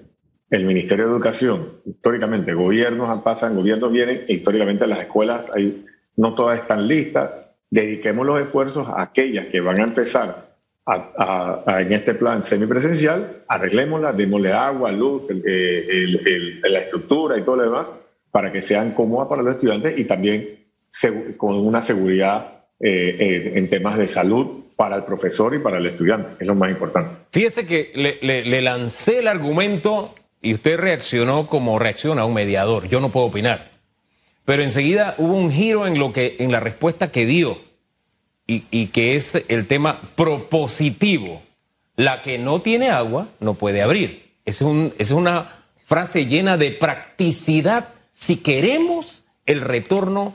el 0.50 0.64
Ministerio 0.64 1.06
de 1.06 1.12
Educación, 1.12 1.66
históricamente, 1.86 2.52
gobiernos 2.52 3.22
pasan, 3.22 3.56
gobiernos 3.56 3.90
vienen, 3.90 4.24
e 4.28 4.34
históricamente 4.34 4.86
las 4.86 5.00
escuelas 5.00 5.50
no 6.16 6.34
todas 6.34 6.60
están 6.60 6.86
listas. 6.86 7.30
Dediquemos 7.70 8.26
los 8.26 8.40
esfuerzos 8.40 8.86
a 8.86 9.02
aquellas 9.02 9.46
que 9.46 9.60
van 9.60 9.80
a 9.80 9.84
empezar 9.84 10.52
en 10.86 11.92
este 11.92 12.14
plan 12.14 12.42
semipresencial, 12.42 13.44
arreglémoslas, 13.48 14.14
démosle 14.14 14.52
agua, 14.52 14.92
luz, 14.92 15.22
la 15.32 16.78
estructura 16.80 17.38
y 17.38 17.42
todo 17.42 17.56
lo 17.56 17.62
demás, 17.62 17.92
para 18.32 18.50
que 18.50 18.62
sean 18.62 18.92
cómodas 18.92 19.28
para 19.28 19.42
los 19.42 19.54
estudiantes 19.54 19.96
y 19.96 20.04
también 20.04 20.58
con 21.36 21.54
una 21.54 21.80
seguridad 21.80 22.64
eh, 22.80 23.16
eh, 23.20 23.52
en 23.54 23.68
temas 23.68 23.96
de 23.96 24.08
salud 24.08 24.64
para 24.74 24.96
el 24.96 25.04
profesor 25.04 25.54
y 25.54 25.60
para 25.60 25.78
el 25.78 25.86
estudiante, 25.86 26.30
es 26.40 26.48
lo 26.48 26.54
más 26.54 26.70
importante. 26.70 27.16
Fíjese 27.30 27.66
que 27.66 27.92
le, 27.94 28.62
lancé 28.62 29.20
el 29.20 29.28
argumento 29.28 30.14
y 30.40 30.54
usted 30.54 30.78
reaccionó 30.78 31.46
como 31.46 31.78
reacciona 31.78 32.24
un 32.24 32.34
mediador. 32.34 32.88
Yo 32.88 33.00
no 33.00 33.12
puedo 33.12 33.26
opinar. 33.26 33.70
Pero 34.44 34.62
enseguida 34.62 35.14
hubo 35.18 35.34
un 35.34 35.52
giro 35.52 35.86
en, 35.86 35.98
lo 35.98 36.12
que, 36.12 36.36
en 36.40 36.50
la 36.50 36.58
respuesta 36.58 37.12
que 37.12 37.26
dio 37.26 37.58
y, 38.46 38.64
y 38.70 38.86
que 38.86 39.14
es 39.14 39.44
el 39.46 39.66
tema 39.68 40.00
propositivo. 40.16 41.42
La 41.94 42.22
que 42.22 42.38
no 42.38 42.62
tiene 42.62 42.90
agua 42.90 43.28
no 43.38 43.54
puede 43.54 43.82
abrir. 43.82 44.32
Es, 44.44 44.62
un, 44.62 44.92
es 44.98 45.12
una 45.12 45.62
frase 45.84 46.26
llena 46.26 46.56
de 46.56 46.72
practicidad 46.72 47.90
si 48.12 48.36
queremos 48.36 49.24
el 49.46 49.60
retorno 49.60 50.34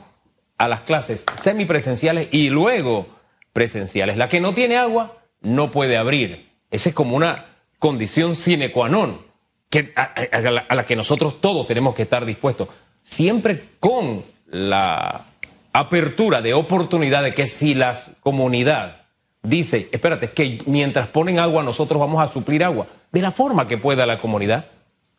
a 0.58 0.68
las 0.68 0.80
clases 0.80 1.24
semipresenciales 1.40 2.28
y 2.32 2.50
luego 2.50 3.06
presenciales. 3.52 4.16
La 4.16 4.28
que 4.28 4.40
no 4.40 4.54
tiene 4.54 4.76
agua 4.76 5.18
no 5.40 5.70
puede 5.70 5.96
abrir. 5.96 6.50
Esa 6.70 6.90
es 6.90 6.94
como 6.94 7.16
una 7.16 7.46
condición 7.78 8.36
sine 8.36 8.72
qua 8.72 8.88
non 8.88 9.28
que, 9.70 9.92
a, 9.96 10.74
la, 10.74 10.86
que 10.86 10.96
nosotros 10.96 11.40
todos 11.40 11.66
tenemos 11.66 11.94
que 11.94 12.02
estar 12.02 12.24
dispuestos. 12.24 12.68
Siempre 13.02 13.70
con 13.80 14.24
la 14.46 15.26
apertura 15.72 16.42
de 16.42 16.54
oportunidad 16.54 17.22
de 17.22 17.34
que 17.34 17.46
si 17.46 17.74
la 17.74 17.96
comunidad 18.20 19.06
dice, 19.42 19.88
espérate, 19.92 20.26
es 20.26 20.32
que 20.32 20.58
mientras 20.66 21.08
ponen 21.08 21.38
agua 21.38 21.62
nosotros 21.62 22.00
vamos 22.00 22.22
a 22.22 22.32
suplir 22.32 22.64
agua, 22.64 22.86
de 23.12 23.22
la 23.22 23.30
forma 23.30 23.68
que 23.68 23.78
pueda 23.78 24.06
la 24.06 24.18
comunidad, 24.18 24.66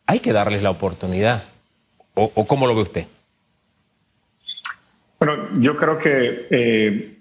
hay 0.06 0.20
que 0.20 0.32
darles 0.32 0.62
la 0.62 0.70
oportunidad. 0.70 1.44
¿O, 2.34 2.46
cómo 2.46 2.66
lo 2.66 2.74
ve 2.74 2.82
usted? 2.82 3.06
Bueno, 5.18 5.48
yo 5.58 5.76
creo 5.76 5.98
que 5.98 6.46
eh, 6.50 7.18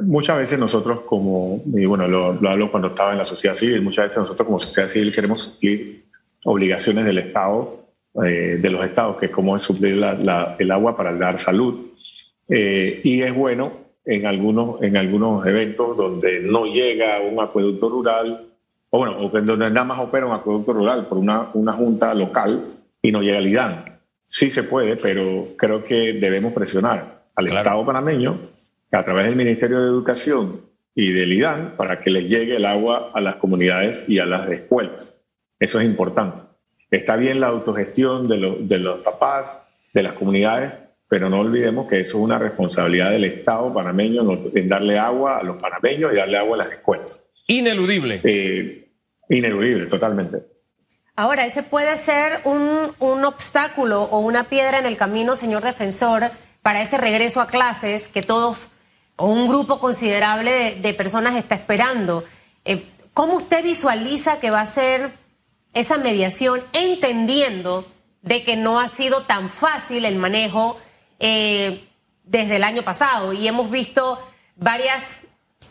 muchas 0.00 0.38
veces 0.38 0.58
nosotros 0.58 1.02
como, 1.02 1.62
y 1.66 1.84
bueno, 1.86 2.08
lo, 2.08 2.48
hablo 2.48 2.70
cuando 2.70 2.88
estaba 2.88 3.12
en 3.12 3.18
la 3.18 3.24
sociedad 3.24 3.54
civil, 3.54 3.82
muchas 3.82 4.06
veces 4.06 4.18
nosotros 4.18 4.46
como 4.46 4.58
sociedad 4.58 4.88
civil 4.88 5.12
queremos 5.12 5.42
suplir 5.42 6.02
obligaciones 6.44 7.04
del 7.04 7.18
Estado, 7.18 7.84
eh, 8.24 8.58
de 8.60 8.70
los 8.70 8.84
Estados, 8.84 9.16
que 9.16 9.26
es 9.26 9.32
como 9.32 9.56
es 9.56 9.62
suplir 9.62 10.02
el 10.58 10.70
agua 10.70 10.96
para 10.96 11.12
dar 11.14 11.38
salud. 11.38 11.92
Eh, 12.48 13.00
y 13.04 13.22
es 13.22 13.34
bueno 13.34 13.72
en 14.04 14.26
algunos, 14.26 14.82
en 14.82 14.96
algunos 14.96 15.46
eventos 15.46 15.96
donde 15.96 16.40
no 16.40 16.66
llega 16.66 17.20
un 17.20 17.40
acueducto 17.40 17.88
rural, 17.88 18.48
o 18.90 18.98
bueno, 18.98 19.30
donde 19.30 19.70
nada 19.70 19.84
más 19.84 20.00
opera 20.00 20.26
un 20.26 20.32
acueducto 20.32 20.72
rural 20.72 21.06
por 21.06 21.18
una, 21.18 21.50
una 21.54 21.72
junta 21.72 22.12
local 22.12 22.72
y 23.00 23.12
no 23.12 23.22
llega 23.22 23.38
el 23.38 23.48
IDAN. 23.48 23.91
Sí 24.32 24.50
se 24.50 24.62
puede, 24.62 24.96
pero 24.96 25.48
creo 25.58 25.84
que 25.84 26.14
debemos 26.14 26.54
presionar 26.54 27.26
al 27.36 27.48
Estado 27.48 27.84
panameño 27.84 28.48
a 28.90 29.04
través 29.04 29.26
del 29.26 29.36
Ministerio 29.36 29.82
de 29.82 29.88
Educación 29.88 30.62
y 30.94 31.12
del 31.12 31.34
IDAN 31.34 31.74
para 31.76 32.00
que 32.00 32.10
les 32.10 32.30
llegue 32.30 32.56
el 32.56 32.64
agua 32.64 33.10
a 33.12 33.20
las 33.20 33.34
comunidades 33.34 34.06
y 34.08 34.20
a 34.20 34.24
las 34.24 34.48
escuelas. 34.48 35.22
Eso 35.60 35.80
es 35.80 35.84
importante. 35.84 36.38
Está 36.90 37.16
bien 37.16 37.40
la 37.40 37.48
autogestión 37.48 38.26
de, 38.26 38.56
de 38.60 38.78
los 38.78 39.02
papás, 39.02 39.68
de 39.92 40.02
las 40.02 40.14
comunidades, 40.14 40.78
pero 41.10 41.28
no 41.28 41.40
olvidemos 41.40 41.86
que 41.86 42.00
eso 42.00 42.16
es 42.16 42.24
una 42.24 42.38
responsabilidad 42.38 43.10
del 43.10 43.24
Estado 43.24 43.74
panameño 43.74 44.50
en 44.54 44.66
darle 44.66 44.98
agua 44.98 45.40
a 45.40 45.42
los 45.42 45.60
panameños 45.60 46.10
y 46.10 46.16
darle 46.16 46.38
agua 46.38 46.54
a 46.54 46.64
las 46.64 46.72
escuelas. 46.72 47.22
Ineludible. 47.48 48.22
Eh, 48.24 48.88
ineludible, 49.28 49.86
totalmente. 49.88 50.51
Ahora, 51.14 51.44
ese 51.44 51.62
puede 51.62 51.96
ser 51.98 52.40
un, 52.44 52.94
un 52.98 53.24
obstáculo 53.24 54.04
o 54.04 54.20
una 54.20 54.44
piedra 54.44 54.78
en 54.78 54.86
el 54.86 54.96
camino, 54.96 55.36
señor 55.36 55.62
defensor, 55.62 56.32
para 56.62 56.80
ese 56.80 56.96
regreso 56.96 57.40
a 57.40 57.48
clases 57.48 58.08
que 58.08 58.22
todos 58.22 58.68
o 59.16 59.26
un 59.26 59.46
grupo 59.46 59.78
considerable 59.78 60.76
de, 60.76 60.94
personas 60.94 61.36
está 61.36 61.54
esperando. 61.54 62.24
Eh, 62.64 62.88
¿Cómo 63.12 63.36
usted 63.36 63.62
visualiza 63.62 64.40
que 64.40 64.50
va 64.50 64.60
a 64.60 64.66
ser 64.66 65.12
esa 65.74 65.98
mediación, 65.98 66.62
entendiendo 66.72 67.90
de 68.22 68.42
que 68.42 68.56
no 68.56 68.80
ha 68.80 68.88
sido 68.88 69.22
tan 69.22 69.48
fácil 69.48 70.04
el 70.04 70.16
manejo 70.16 70.78
eh, 71.18 71.86
desde 72.24 72.56
el 72.56 72.64
año 72.64 72.82
pasado? 72.84 73.32
Y 73.32 73.46
hemos 73.46 73.70
visto 73.70 74.18
varias 74.56 75.20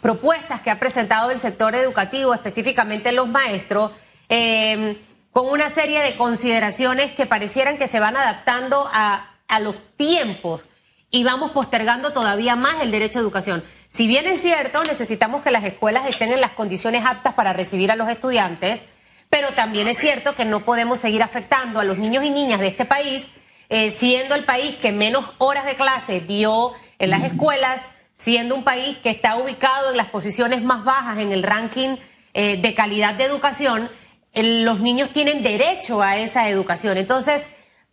propuestas 0.02 0.62
que 0.62 0.70
ha 0.70 0.80
presentado 0.80 1.32
el 1.32 1.40
sector 1.40 1.76
educativo, 1.76 2.34
específicamente 2.34 3.12
los 3.12 3.28
maestros, 3.28 3.92
eh, 4.30 5.02
con 5.32 5.48
una 5.48 5.70
serie 5.70 6.02
de 6.02 6.16
consideraciones 6.18 7.12
que 7.12 7.26
parecieran 7.26 7.78
que 7.78 7.88
se 7.88 8.00
van 8.00 8.18
adaptando 8.18 8.86
a, 8.94 9.36
a 9.48 9.60
los 9.60 9.80
tiempos 9.96 10.68
y 11.10 11.24
vamos 11.24 11.52
postergando 11.52 12.12
todavía 12.12 12.56
más 12.56 12.82
el 12.82 12.92
derecho 12.92 13.20
a 13.20 13.22
educación. 13.22 13.64
Si 13.90 14.08
bien 14.08 14.26
es 14.26 14.42
cierto, 14.42 14.84
necesitamos 14.84 15.42
que 15.42 15.52
las 15.52 15.66
escuelas 15.66 16.06
estén 16.10 16.32
en 16.32 16.42
las 16.42 16.52
condiciones 16.52 17.06
aptas 17.06 17.34
para 17.34 17.52
recibir 17.52 17.92
a 17.92 17.98
los 17.98 18.10
estudiantes, 18.10 18.84
pero 19.30 19.52
también 19.52 19.88
es 19.88 19.98
cierto 19.98 20.36
que 20.36 20.46
no 20.46 20.64
podemos 20.64 21.00
seguir 21.00 21.24
afectando 21.24 21.80
a 21.80 21.84
los 21.84 21.98
niños 21.98 22.24
y 22.24 22.30
niñas 22.30 22.60
de 22.60 22.68
este 22.68 22.86
país, 22.86 23.30
eh, 23.70 23.90
siendo 23.90 24.36
el 24.36 24.46
país 24.46 24.76
que 24.76 24.92
menos 24.92 25.26
horas 25.38 25.66
de 25.66 25.76
clase 25.76 26.22
dio 26.22 26.74
en 27.00 27.10
las 27.10 27.24
escuelas, 27.24 27.88
siendo 28.14 28.56
un 28.56 28.64
país 28.64 28.98
que 28.98 29.10
está 29.10 29.36
ubicado 29.36 29.92
en 29.92 29.98
las 29.98 30.08
posiciones 30.08 30.62
más 30.62 30.84
bajas 30.84 31.20
en 31.20 31.32
el 31.32 31.44
ranking 31.44 31.98
eh, 32.34 32.58
de 32.58 32.74
calidad 32.74 33.16
de 33.16 33.26
educación, 33.26 33.90
los 34.34 34.80
niños 34.80 35.10
tienen 35.12 35.44
derecho 35.44 36.02
a 36.02 36.18
esa 36.18 36.50
educación. 36.50 36.98
Entonces, 36.98 37.48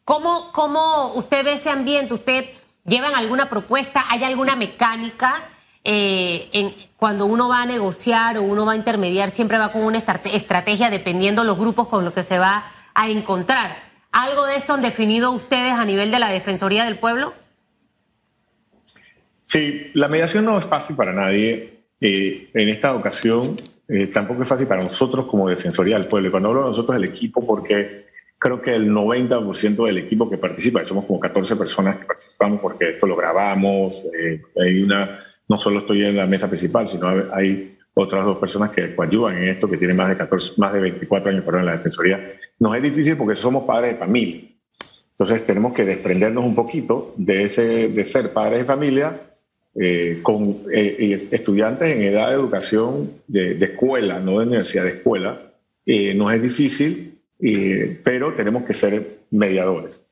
¿cómo, 0.04 0.52
¿cómo 0.52 1.12
usted 1.14 1.44
ve 1.44 1.54
ese 1.54 1.70
ambiente? 1.70 2.14
¿Usted 2.14 2.44
¿Llevan 2.88 3.14
alguna 3.14 3.50
propuesta? 3.50 4.04
¿Hay 4.08 4.24
alguna 4.24 4.56
mecánica? 4.56 5.44
Eh, 5.84 6.48
en, 6.52 6.74
cuando 6.96 7.26
uno 7.26 7.48
va 7.48 7.62
a 7.62 7.66
negociar 7.66 8.38
o 8.38 8.42
uno 8.42 8.64
va 8.64 8.72
a 8.72 8.76
intermediar, 8.76 9.30
siempre 9.30 9.58
va 9.58 9.70
con 9.70 9.82
una 9.82 9.98
estrategia 9.98 10.88
dependiendo 10.88 11.44
los 11.44 11.58
grupos 11.58 11.88
con 11.88 12.04
los 12.04 12.14
que 12.14 12.22
se 12.22 12.38
va 12.38 12.72
a 12.94 13.08
encontrar. 13.10 13.76
¿Algo 14.10 14.46
de 14.46 14.56
esto 14.56 14.72
han 14.72 14.82
definido 14.82 15.30
ustedes 15.32 15.72
a 15.72 15.84
nivel 15.84 16.10
de 16.10 16.18
la 16.18 16.30
Defensoría 16.30 16.84
del 16.84 16.98
Pueblo? 16.98 17.34
Sí, 19.44 19.90
la 19.92 20.08
mediación 20.08 20.46
no 20.46 20.58
es 20.58 20.64
fácil 20.64 20.96
para 20.96 21.12
nadie. 21.12 21.82
Eh, 22.00 22.48
en 22.54 22.68
esta 22.68 22.94
ocasión 22.94 23.56
eh, 23.88 24.08
tampoco 24.08 24.42
es 24.42 24.48
fácil 24.48 24.66
para 24.66 24.82
nosotros 24.82 25.26
como 25.26 25.48
Defensoría 25.48 25.96
del 25.98 26.06
Pueblo. 26.06 26.28
Y 26.28 26.30
cuando 26.30 26.50
hablo 26.50 26.60
de 26.62 26.68
nosotros, 26.68 26.96
el 26.96 27.04
equipo, 27.04 27.46
porque 27.46 28.06
creo 28.38 28.60
que 28.60 28.74
el 28.74 28.90
90% 28.90 29.86
del 29.86 29.98
equipo 29.98 30.28
que 30.28 30.36
participa, 30.36 30.84
somos 30.84 31.06
como 31.06 31.18
14 31.18 31.56
personas 31.56 31.96
que 31.96 32.04
participamos 32.04 32.60
porque 32.60 32.90
esto 32.90 33.06
lo 33.06 33.16
grabamos, 33.16 34.06
eh, 34.16 34.42
hay 34.60 34.82
una, 34.82 35.18
no 35.48 35.58
solo 35.58 35.78
estoy 35.78 36.04
en 36.04 36.16
la 36.16 36.26
mesa 36.26 36.48
principal, 36.48 36.86
sino 36.86 37.08
hay 37.32 37.78
otras 37.94 38.24
dos 38.24 38.38
personas 38.38 38.70
que 38.70 38.94
ayudan 38.96 39.38
en 39.38 39.48
esto, 39.48 39.68
que 39.68 39.76
tienen 39.76 39.96
más 39.96 40.10
de 40.10 40.16
14, 40.16 40.52
más 40.58 40.72
de 40.72 40.80
24 40.80 41.30
años 41.30 41.44
en 41.46 41.66
la 41.66 41.72
Defensoría. 41.72 42.32
Nos 42.60 42.76
es 42.76 42.82
difícil 42.82 43.16
porque 43.16 43.34
somos 43.34 43.64
padres 43.64 43.94
de 43.94 43.98
familia. 43.98 44.40
Entonces 45.10 45.44
tenemos 45.44 45.72
que 45.72 45.84
desprendernos 45.84 46.44
un 46.44 46.54
poquito 46.54 47.14
de, 47.16 47.42
ese, 47.42 47.88
de 47.88 48.04
ser 48.04 48.32
padres 48.32 48.60
de 48.60 48.64
familia 48.64 49.20
eh, 49.80 50.20
con 50.22 50.62
eh, 50.72 51.28
estudiantes 51.30 51.90
en 51.90 52.02
edad 52.02 52.28
de 52.28 52.34
educación 52.34 53.12
de, 53.26 53.54
de, 53.54 53.66
escuela, 53.66 54.20
no 54.20 54.38
de 54.38 54.46
universidad, 54.46 54.84
de 54.84 54.90
escuela. 54.90 55.52
nos 56.14 56.32
es 56.32 56.42
difícil 56.42 57.14
pero 58.02 58.34
tenemos 58.34 58.64
que 58.64 58.74
ser 58.74 59.20
mediadores. 59.30 60.02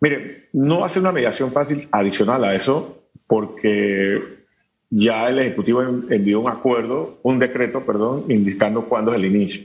Mire, 0.00 0.36
no 0.52 0.80
va 0.80 0.86
a 0.86 0.88
ser 0.88 1.02
una 1.02 1.12
mediación 1.12 1.52
fácil 1.52 1.86
adicional 1.90 2.44
a 2.44 2.54
eso, 2.54 3.04
porque 3.26 4.18
ya 4.88 5.28
el 5.28 5.38
Ejecutivo 5.38 5.82
envió 5.82 6.40
un 6.40 6.50
acuerdo, 6.50 7.18
un 7.22 7.38
decreto, 7.38 7.84
perdón, 7.84 8.24
indicando 8.28 8.86
cuándo 8.86 9.12
es 9.12 9.18
el 9.18 9.26
inicio. 9.26 9.62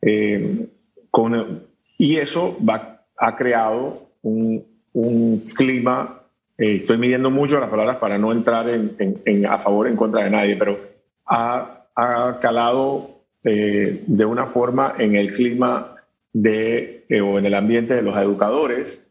Eh, 0.00 0.68
con, 1.10 1.64
y 1.98 2.16
eso 2.16 2.56
va, 2.64 3.04
ha 3.16 3.36
creado 3.36 4.08
un, 4.22 4.64
un 4.92 5.40
clima, 5.40 6.17
eh, 6.58 6.76
estoy 6.80 6.98
midiendo 6.98 7.30
mucho 7.30 7.60
las 7.60 7.70
palabras 7.70 7.96
para 7.96 8.18
no 8.18 8.32
entrar 8.32 8.68
en, 8.68 9.22
en, 9.24 9.46
a 9.46 9.58
favor 9.58 9.86
o 9.86 9.88
en 9.88 9.96
contra 9.96 10.24
de 10.24 10.30
nadie, 10.30 10.56
pero 10.56 10.78
ha, 11.26 11.86
ha 11.94 12.38
calado 12.40 13.22
eh, 13.44 14.02
de 14.06 14.24
una 14.24 14.46
forma 14.46 14.94
en 14.98 15.14
el 15.14 15.32
clima 15.32 15.94
de, 16.32 17.06
eh, 17.08 17.20
o 17.20 17.38
en 17.38 17.46
el 17.46 17.54
ambiente 17.54 17.94
de 17.94 18.02
los 18.02 18.18
educadores 18.18 19.06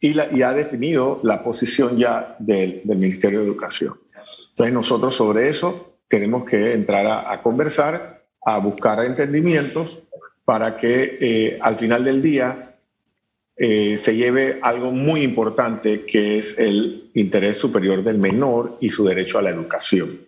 y, 0.00 0.14
la, 0.14 0.28
y 0.32 0.42
ha 0.42 0.52
definido 0.52 1.20
la 1.22 1.44
posición 1.44 1.96
ya 1.96 2.34
del, 2.38 2.80
del, 2.84 2.98
Ministerio 2.98 3.40
de 3.40 3.46
Educación. 3.46 3.94
Entonces 4.50 4.74
nosotros 4.74 5.14
sobre 5.14 5.48
eso 5.48 5.98
tenemos 6.08 6.44
que 6.44 6.72
entrar 6.72 7.06
a, 7.06 7.32
a 7.32 7.40
conversar, 7.42 8.24
a 8.44 8.58
buscar 8.58 9.04
entendimientos 9.04 10.02
para 10.44 10.76
que 10.76 11.18
eh, 11.20 11.58
al 11.60 11.76
final 11.76 12.02
del 12.02 12.20
día 12.20 12.69
se 13.60 14.16
lleve 14.16 14.58
algo 14.62 14.90
muy 14.90 15.20
importante 15.20 16.06
que 16.06 16.38
es 16.38 16.58
el 16.58 17.10
interés 17.12 17.58
superior 17.58 18.02
del 18.02 18.16
menor 18.16 18.78
y 18.80 18.88
su 18.88 19.04
derecho 19.04 19.38
a 19.38 19.42
la 19.42 19.50
educación, 19.50 20.18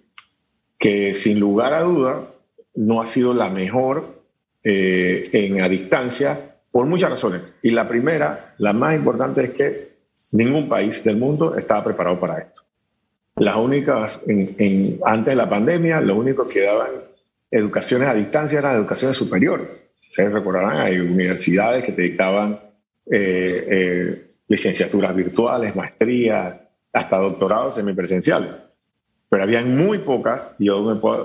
que 0.79 1.15
sin 1.15 1.41
lugar 1.41 1.73
a 1.73 1.81
duda 1.81 2.29
no 2.75 3.01
ha 3.01 3.07
sido 3.07 3.33
la 3.33 3.49
mejor 3.49 4.23
eh, 4.65 5.29
en 5.33 5.61
a 5.63 5.69
distancia 5.69 6.57
por 6.71 6.87
muchas 6.87 7.11
razones. 7.11 7.53
Y 7.63 7.71
la 7.71 7.89
primera, 7.89 8.55
la 8.59 8.73
más 8.73 8.95
importante, 8.95 9.45
es 9.45 9.51
que 9.51 9.93
ningún 10.33 10.69
país 10.69 11.03
del 11.05 11.17
mundo 11.17 11.57
estaba 11.57 11.85
preparado 11.85 12.19
para 12.21 12.39
esto. 12.39 12.63
Las 13.37 13.57
únicas, 13.57 14.21
en, 14.27 14.99
antes 15.05 15.33
de 15.33 15.37
la 15.37 15.49
pandemia, 15.49 16.01
lo 16.01 16.17
único 16.17 16.47
que 16.47 16.63
daban 16.63 16.91
educaciones 17.51 18.09
a 18.09 18.15
distancia 18.15 18.59
eran 18.59 18.77
educaciones 18.77 19.17
superiores. 19.17 19.81
Ustedes 20.11 20.33
recordarán, 20.33 20.79
hay 20.79 20.99
universidades 20.99 21.85
que 21.85 21.93
te 21.93 22.03
dictaban 22.03 22.61
eh, 23.11 23.67
eh, 23.71 24.31
licenciaturas 24.49 25.15
virtuales, 25.15 25.75
maestrías, 25.75 26.61
hasta 26.93 27.19
doctorados 27.19 27.75
semipresenciales 27.75 28.51
pero 29.33 29.45
habían 29.45 29.75
muy 29.75 30.01
pocas, 30.01 30.51
yo 30.59 30.83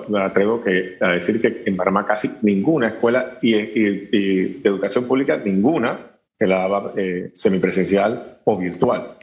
me, 0.08 0.24
atrevo 0.24 0.64
que, 0.64 0.96
a 1.02 1.10
decir 1.10 1.42
que 1.42 1.64
en 1.66 1.76
Panamá 1.76 2.06
casi 2.06 2.38
ninguna 2.42 2.88
escuela 2.88 3.38
y, 3.42 3.52
de 3.52 4.62
educación 4.64 5.10
pública, 5.10 5.42
ninguna 5.44 6.12
que 6.40 6.48
la 6.48 6.60
daba 6.60 6.94
eh, 6.96 7.34
semipresencial 7.36 8.38
o 8.46 8.58
virtual. 8.58 9.18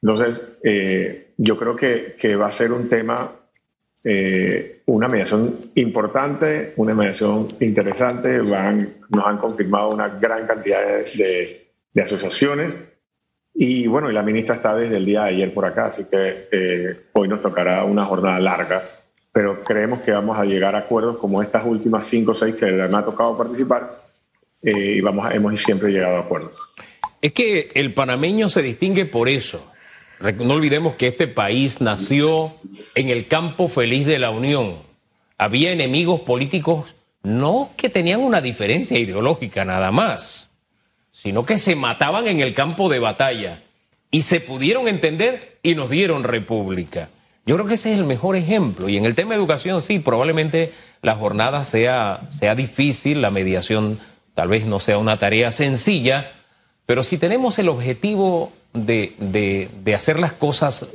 Entonces, 0.00 0.58
eh, 0.64 1.34
yo 1.36 1.58
creo 1.58 1.76
que, 1.76 2.16
que, 2.18 2.36
va 2.36 2.46
a 2.46 2.52
ser 2.52 2.72
un 2.72 2.88
tema, 2.88 3.32
eh, 4.04 4.82
una 4.86 5.08
mediación 5.08 5.70
importante, 5.74 6.74
una 6.76 6.94
mediación 6.94 7.48
interesante. 7.60 8.38
Van, 8.38 8.98
nos 9.08 9.26
han 9.26 9.38
confirmado 9.38 9.90
una 9.90 10.08
gran 10.08 10.46
cantidad 10.46 10.80
de, 10.86 11.60
de 11.92 12.02
asociaciones 12.02 12.94
y 13.54 13.86
bueno, 13.86 14.10
y 14.10 14.14
la 14.14 14.22
ministra 14.22 14.56
está 14.56 14.74
desde 14.74 14.96
el 14.96 15.06
día 15.06 15.22
de 15.22 15.28
ayer 15.28 15.54
por 15.54 15.64
acá, 15.64 15.86
así 15.86 16.04
que 16.10 16.48
eh, 16.50 16.96
hoy 17.12 17.28
nos 17.28 17.40
tocará 17.40 17.84
una 17.84 18.04
jornada 18.04 18.40
larga, 18.40 18.82
pero 19.32 19.62
creemos 19.62 20.00
que 20.00 20.10
vamos 20.10 20.36
a 20.36 20.44
llegar 20.44 20.74
a 20.74 20.80
acuerdos 20.80 21.18
como 21.18 21.40
estas 21.40 21.64
últimas 21.64 22.04
cinco 22.04 22.32
o 22.32 22.34
seis 22.34 22.56
que 22.56 22.66
me 22.66 22.82
ha 22.82 23.04
tocado 23.04 23.38
participar 23.38 23.96
eh, 24.60 24.96
y 24.96 25.00
vamos 25.00 25.32
hemos 25.32 25.60
siempre 25.60 25.92
llegado 25.92 26.16
a 26.16 26.20
acuerdos. 26.20 26.60
Es 27.22 27.32
que 27.32 27.68
el 27.74 27.94
panameño 27.94 28.50
se 28.50 28.60
distingue 28.60 29.04
por 29.04 29.28
eso. 29.28 29.64
No 30.20 30.54
olvidemos 30.54 30.96
que 30.96 31.08
este 31.08 31.28
país 31.28 31.80
nació 31.80 32.54
en 32.94 33.08
el 33.08 33.26
campo 33.28 33.68
feliz 33.68 34.06
de 34.06 34.18
la 34.18 34.30
Unión. 34.30 34.76
Había 35.38 35.72
enemigos 35.72 36.20
políticos 36.20 36.94
no 37.22 37.70
que 37.76 37.88
tenían 37.88 38.20
una 38.20 38.40
diferencia 38.40 38.98
ideológica 38.98 39.64
nada 39.64 39.90
más 39.90 40.44
sino 41.14 41.46
que 41.46 41.58
se 41.58 41.76
mataban 41.76 42.26
en 42.26 42.40
el 42.40 42.52
campo 42.54 42.90
de 42.90 42.98
batalla. 42.98 43.62
y 44.10 44.22
se 44.22 44.38
pudieron 44.38 44.86
entender 44.86 45.58
y 45.64 45.74
nos 45.74 45.90
dieron 45.90 46.22
república. 46.22 47.08
Yo 47.46 47.56
creo 47.56 47.66
que 47.66 47.74
ese 47.74 47.92
es 47.92 47.98
el 47.98 48.04
mejor 48.04 48.36
ejemplo. 48.36 48.88
Y 48.88 48.96
en 48.96 49.06
el 49.06 49.16
tema 49.16 49.30
de 49.30 49.38
educación, 49.38 49.82
sí, 49.82 49.98
probablemente 49.98 50.72
la 51.02 51.16
jornada 51.16 51.64
sea, 51.64 52.28
sea 52.30 52.54
difícil, 52.54 53.20
la 53.20 53.32
mediación 53.32 53.98
tal 54.34 54.48
vez 54.48 54.66
no 54.66 54.78
sea 54.78 54.98
una 54.98 55.18
tarea 55.18 55.50
sencilla, 55.50 56.30
pero 56.86 57.02
si 57.02 57.18
tenemos 57.18 57.58
el 57.58 57.68
objetivo 57.68 58.52
de, 58.74 59.14
de, 59.18 59.70
de 59.82 59.94
hacer 59.94 60.20
las 60.20 60.34
cosas, 60.34 60.86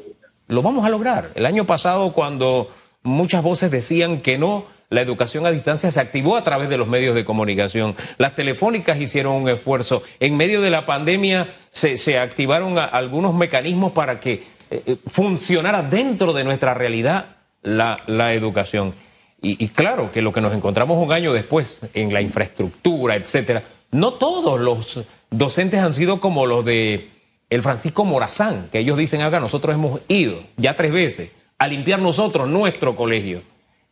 lo 0.47 0.61
vamos 0.61 0.85
a 0.85 0.89
lograr. 0.89 1.31
El 1.35 1.45
año 1.45 1.65
pasado, 1.65 2.13
cuando 2.13 2.69
muchas 3.01 3.41
voces 3.41 3.71
decían 3.71 4.21
que 4.21 4.37
no, 4.37 4.65
la 4.89 5.01
educación 5.01 5.45
a 5.45 5.51
distancia 5.51 5.91
se 5.91 5.99
activó 5.99 6.35
a 6.35 6.43
través 6.43 6.69
de 6.69 6.77
los 6.77 6.87
medios 6.87 7.13
de 7.13 7.23
comunicación. 7.23 7.95
Las 8.17 8.35
telefónicas 8.35 8.99
hicieron 8.99 9.33
un 9.35 9.49
esfuerzo. 9.49 10.01
En 10.19 10.35
medio 10.35 10.61
de 10.61 10.71
la 10.71 10.85
pandemia 10.85 11.47
se, 11.69 12.17
activaron 12.17 12.77
algunos 12.77 13.35
mecanismos 13.35 13.91
para 13.91 14.19
que 14.19 14.33
eh, 14.71 14.83
eh, 14.85 14.97
funcionara 15.07 15.83
dentro 15.83 16.33
de 16.33 16.43
nuestra 16.43 16.73
realidad 16.73 17.37
la, 17.61 18.33
educación. 18.33 18.95
Y, 19.41 19.69
claro 19.69 20.11
que 20.11 20.21
lo 20.21 20.33
que 20.33 20.41
nos 20.41 20.53
encontramos 20.53 20.97
un 21.01 21.13
año 21.13 21.31
después 21.31 21.87
en 21.93 22.11
la 22.11 22.21
infraestructura, 22.21 23.15
etcétera, 23.15 23.63
no 23.91 24.13
todos 24.13 24.59
los 24.59 25.01
docentes 25.29 25.79
han 25.79 25.93
sido 25.93 26.19
como 26.19 26.45
los 26.45 26.65
de 26.65 27.09
el 27.49 27.63
Francisco 27.63 28.05
Morazán, 28.05 28.69
que 28.71 28.79
ellos 28.79 28.97
dicen 28.97 29.21
acá, 29.21 29.39
nosotros 29.39 29.73
hemos 29.73 30.01
ido 30.07 30.43
ya 30.57 30.75
tres 30.75 30.91
veces 30.91 31.31
a 31.57 31.67
limpiar 31.67 31.99
nosotros 31.99 32.47
nuestro 32.47 32.95
colegio 32.95 33.41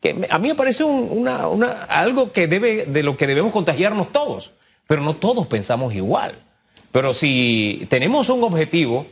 que 0.01 0.27
a 0.29 0.37
mí 0.37 0.47
me 0.49 0.55
parece 0.55 0.83
una, 0.83 1.43
algo 1.89 2.31
que 2.31 2.47
debe, 2.47 2.85
de 2.85 3.03
lo 3.03 3.17
que 3.17 3.27
debemos 3.27 3.51
contagiarnos 3.51 4.11
todos, 4.11 4.51
pero 4.85 5.01
no 5.01 5.15
todos 5.15 5.47
pensamos 5.47 5.93
igual. 5.93 6.35
Pero 6.91 7.13
si 7.13 7.87
tenemos 7.89 8.29
un 8.29 8.43
objetivo, 8.43 9.07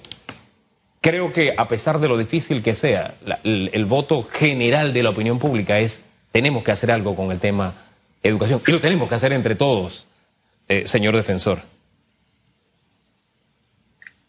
creo 1.01 1.33
que 1.33 1.53
a 1.57 1.67
pesar 1.67 1.99
de 1.99 2.07
lo 2.07 2.17
difícil 2.17 2.61
que 2.61 2.75
sea, 2.75 3.15
el, 3.43 3.85
voto 3.85 4.23
general 4.23 4.93
de 4.93 5.03
la 5.03 5.09
opinión 5.09 5.39
pública 5.39 5.79
es 5.79 6.03
tenemos 6.31 6.63
que 6.63 6.71
hacer 6.71 6.91
algo 6.91 7.15
con 7.15 7.31
el 7.31 7.39
tema 7.39 7.73
educación 8.21 8.61
y 8.65 8.71
lo 8.71 8.79
tenemos 8.79 9.09
que 9.09 9.15
hacer 9.15 9.33
entre 9.33 9.55
todos, 9.55 10.07
eh, 10.67 10.87
señor 10.87 11.15
defensor. 11.15 11.61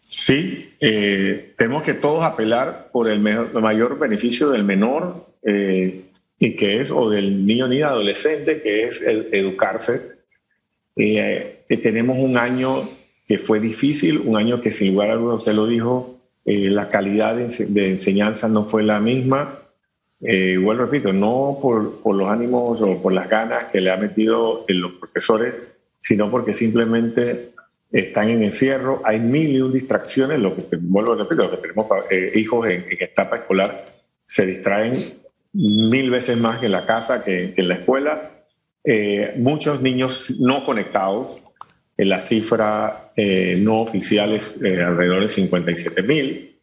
Sí, 0.09 0.73
eh, 0.79 1.53
tenemos 1.57 1.83
que 1.83 1.93
todos 1.93 2.23
apelar 2.23 2.89
por 2.93 3.09
el, 3.09 3.19
mayor 3.19 3.99
beneficio 3.99 4.49
del 4.49 4.63
menor. 4.63 5.27
Eh, 5.43 6.03
y 6.39 6.55
que 6.55 6.81
es, 6.81 6.91
o 6.91 7.09
del 7.09 7.45
niño 7.45 7.67
ni 7.67 7.81
adolescente, 7.81 8.61
que 8.61 8.83
es 8.83 9.01
el 9.01 9.29
educarse. 9.31 10.17
Eh, 10.95 11.63
eh, 11.67 11.77
tenemos 11.77 12.19
un 12.19 12.37
año 12.37 12.89
que 13.25 13.39
fue 13.39 13.59
difícil, 13.59 14.21
un 14.23 14.37
año 14.37 14.61
que 14.61 14.71
sin 14.71 14.93
lugar 14.93 15.11
a 15.11 15.15
dudas, 15.15 15.39
usted 15.39 15.53
lo 15.53 15.67
dijo, 15.67 16.19
eh, 16.45 16.69
la 16.69 16.89
calidad 16.89 17.35
de, 17.35 17.89
enseñanza 17.89 18.47
no 18.47 18.65
fue 18.65 18.83
la 18.83 18.99
misma. 18.99 19.59
igual 20.21 20.77
repito, 20.77 21.11
no 21.13 21.59
por, 21.61 22.01
por, 22.01 22.15
los 22.15 22.29
ánimos 22.29 22.81
o 22.81 23.01
por 23.01 23.13
las 23.13 23.29
ganas 23.29 23.65
que 23.65 23.81
le 23.81 23.91
ha 23.91 23.97
metido 23.97 24.65
en 24.67 24.81
los 24.81 24.93
profesores, 24.93 25.55
sino 25.99 26.31
porque 26.31 26.53
simplemente 26.53 27.51
están 27.91 28.29
en 28.29 28.43
encierro, 28.43 29.01
hay 29.05 29.19
mil 29.19 29.55
y 29.55 29.61
un 29.61 29.73
distracciones, 29.73 30.39
lo 30.39 30.55
que 30.55 30.77
vuelvo 30.79 31.13
a 31.13 31.15
repetir, 31.17 31.37
los 31.37 31.51
que 31.51 31.57
tenemos 31.57 31.87
hijos 32.35 32.67
en, 32.67 32.85
en 32.89 32.97
etapa 33.03 33.37
escolar 33.37 33.85
se 34.25 34.45
distraen 34.45 34.93
mil 35.53 36.11
veces 36.11 36.37
más 36.37 36.61
en 36.61 36.71
la 36.71 36.85
casa 36.85 37.23
que, 37.23 37.53
en 37.55 37.67
la 37.67 37.75
escuela. 37.75 38.31
Eh, 38.83 39.33
muchos 39.37 39.81
niños 39.81 40.35
no 40.39 40.65
conectados, 40.65 41.41
en 41.97 42.09
la 42.09 42.21
cifra 42.21 43.11
eh, 43.15 43.55
no 43.57 43.81
oficial 43.81 44.33
es 44.33 44.61
eh, 44.61 44.83
alrededor 44.83 45.21
de 45.21 45.27
57 45.29 46.03
mil. 46.03 46.53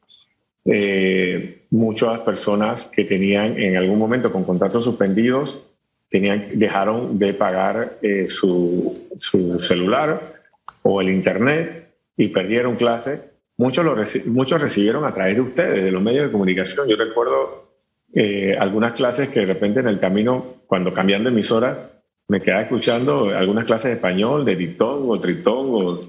muchas 1.70 2.20
personas 2.20 2.86
que 2.86 3.04
tenían 3.04 3.58
en 3.58 3.76
algún 3.76 3.98
momento 3.98 4.32
con 4.32 4.44
contratos 4.44 4.84
suspendidos 4.84 5.70
tenían, 6.08 6.50
dejaron 6.54 7.18
de 7.18 7.34
pagar 7.34 7.98
su, 8.28 9.08
su, 9.18 9.60
celular 9.60 10.34
o 10.82 11.00
el 11.00 11.10
internet 11.10 11.94
y 12.16 12.28
perdieron 12.28 12.76
clase. 12.76 13.34
Muchos, 13.56 13.84
lo 13.84 13.96
muchos 14.26 14.60
recibieron 14.60 15.04
a 15.04 15.12
través 15.12 15.36
de 15.36 15.40
ustedes, 15.40 15.84
de 15.84 15.90
los 15.90 16.02
medios 16.02 16.26
de 16.26 16.32
comunicación. 16.32 16.88
Yo 16.88 16.96
recuerdo 16.96 17.70
eh, 18.14 18.56
algunas 18.58 18.92
clases 18.92 19.28
que 19.28 19.40
de 19.40 19.46
repente 19.46 19.80
en 19.80 19.88
el 19.88 19.98
camino, 19.98 20.62
cuando 20.66 20.94
cambiando 20.94 21.28
de 21.28 21.34
emisora, 21.34 21.90
me 22.28 22.40
quedaba 22.40 22.62
escuchando 22.62 23.30
algunas 23.30 23.64
clases 23.64 23.90
de 23.90 23.94
español, 23.96 24.44
de 24.44 24.56
dictón 24.56 25.02
o 25.08 25.20
tritón, 25.20 25.66
o, 25.70 26.00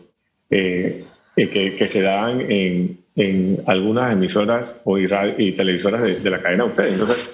eh, 0.50 1.04
eh, 1.36 1.50
que, 1.50 1.76
que, 1.76 1.88
se 1.88 2.02
dan 2.02 2.42
en, 2.42 3.00
en, 3.16 3.64
algunas 3.66 4.14
emisoras 4.14 4.80
o 4.86 4.98
y, 4.98 5.08
y 5.38 5.52
televisoras 5.54 6.04
de, 6.04 6.20
de, 6.20 6.30
la 6.30 6.42
cadena 6.42 6.64
de 6.64 6.70
ustedes. 6.70 6.94
Entonces, 6.94 7.30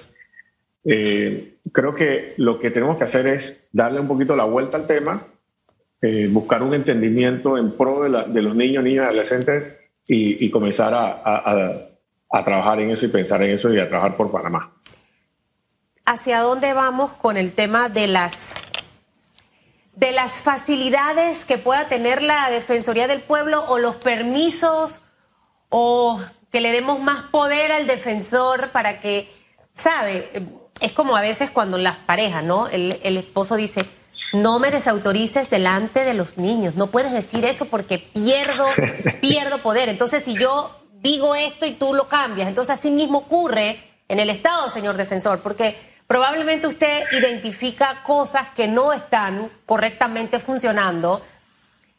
creo 1.72 1.94
que 1.94 2.34
lo 2.38 2.58
que 2.58 2.70
tenemos 2.70 2.96
que 2.96 3.04
hacer 3.04 3.26
es 3.26 3.68
darle 3.72 4.00
un 4.00 4.08
poquito 4.08 4.34
la 4.34 4.44
vuelta 4.44 4.78
al 4.78 4.86
tema, 4.86 5.26
buscar 6.30 6.62
un 6.62 6.74
entendimiento 6.74 7.56
en 7.56 7.72
pro 7.72 8.02
de, 8.02 8.08
la, 8.08 8.24
de, 8.24 8.42
los 8.42 8.56
niños, 8.56 8.82
niñas, 8.82 9.06
adolescentes 9.06 9.66
y, 10.06 10.44
y 10.44 10.50
comenzar 10.50 10.92
a, 10.94 11.22
a 11.24 11.92
a 12.32 12.42
trabajar 12.42 12.80
en 12.80 12.90
eso 12.90 13.06
y 13.06 13.10
pensar 13.10 13.42
en 13.42 13.50
eso 13.50 13.72
y 13.72 13.78
a 13.78 13.88
trabajar 13.88 14.16
por 14.16 14.32
Panamá. 14.32 14.72
¿Hacia 16.06 16.40
dónde 16.40 16.72
vamos 16.72 17.12
con 17.12 17.36
el 17.36 17.52
tema 17.52 17.88
de 17.88 18.08
las 18.08 18.54
de 19.94 20.10
las 20.10 20.40
facilidades 20.40 21.44
que 21.44 21.58
pueda 21.58 21.86
tener 21.86 22.22
la 22.22 22.50
Defensoría 22.50 23.06
del 23.06 23.20
Pueblo 23.20 23.62
o 23.68 23.78
los 23.78 23.96
permisos 23.96 25.02
o 25.68 26.18
que 26.50 26.62
le 26.62 26.72
demos 26.72 26.98
más 26.98 27.24
poder 27.24 27.70
al 27.70 27.86
defensor 27.86 28.70
para 28.70 29.00
que, 29.00 29.30
sabe, 29.74 30.30
es 30.80 30.92
como 30.92 31.14
a 31.14 31.20
veces 31.20 31.50
cuando 31.50 31.76
las 31.76 31.98
parejas, 31.98 32.42
¿no? 32.42 32.68
El, 32.68 32.98
el 33.02 33.18
esposo 33.18 33.54
dice, 33.56 33.84
no 34.32 34.58
me 34.58 34.70
desautorices 34.70 35.50
delante 35.50 36.04
de 36.04 36.14
los 36.14 36.38
niños, 36.38 36.74
no 36.74 36.90
puedes 36.90 37.12
decir 37.12 37.44
eso 37.44 37.66
porque 37.66 37.98
pierdo, 37.98 38.66
pierdo 39.20 39.58
poder. 39.58 39.88
Entonces, 39.88 40.22
si 40.24 40.34
yo 40.34 40.82
digo 41.02 41.34
esto 41.34 41.66
y 41.66 41.72
tú 41.72 41.94
lo 41.94 42.08
cambias. 42.08 42.48
Entonces, 42.48 42.78
así 42.78 42.90
mismo 42.90 43.18
ocurre 43.18 43.82
en 44.08 44.20
el 44.20 44.30
Estado, 44.30 44.70
señor 44.70 44.96
defensor, 44.96 45.40
porque 45.40 45.76
probablemente 46.06 46.66
usted 46.66 47.02
identifica 47.12 48.02
cosas 48.04 48.48
que 48.50 48.68
no 48.68 48.92
están 48.92 49.50
correctamente 49.66 50.38
funcionando, 50.38 51.22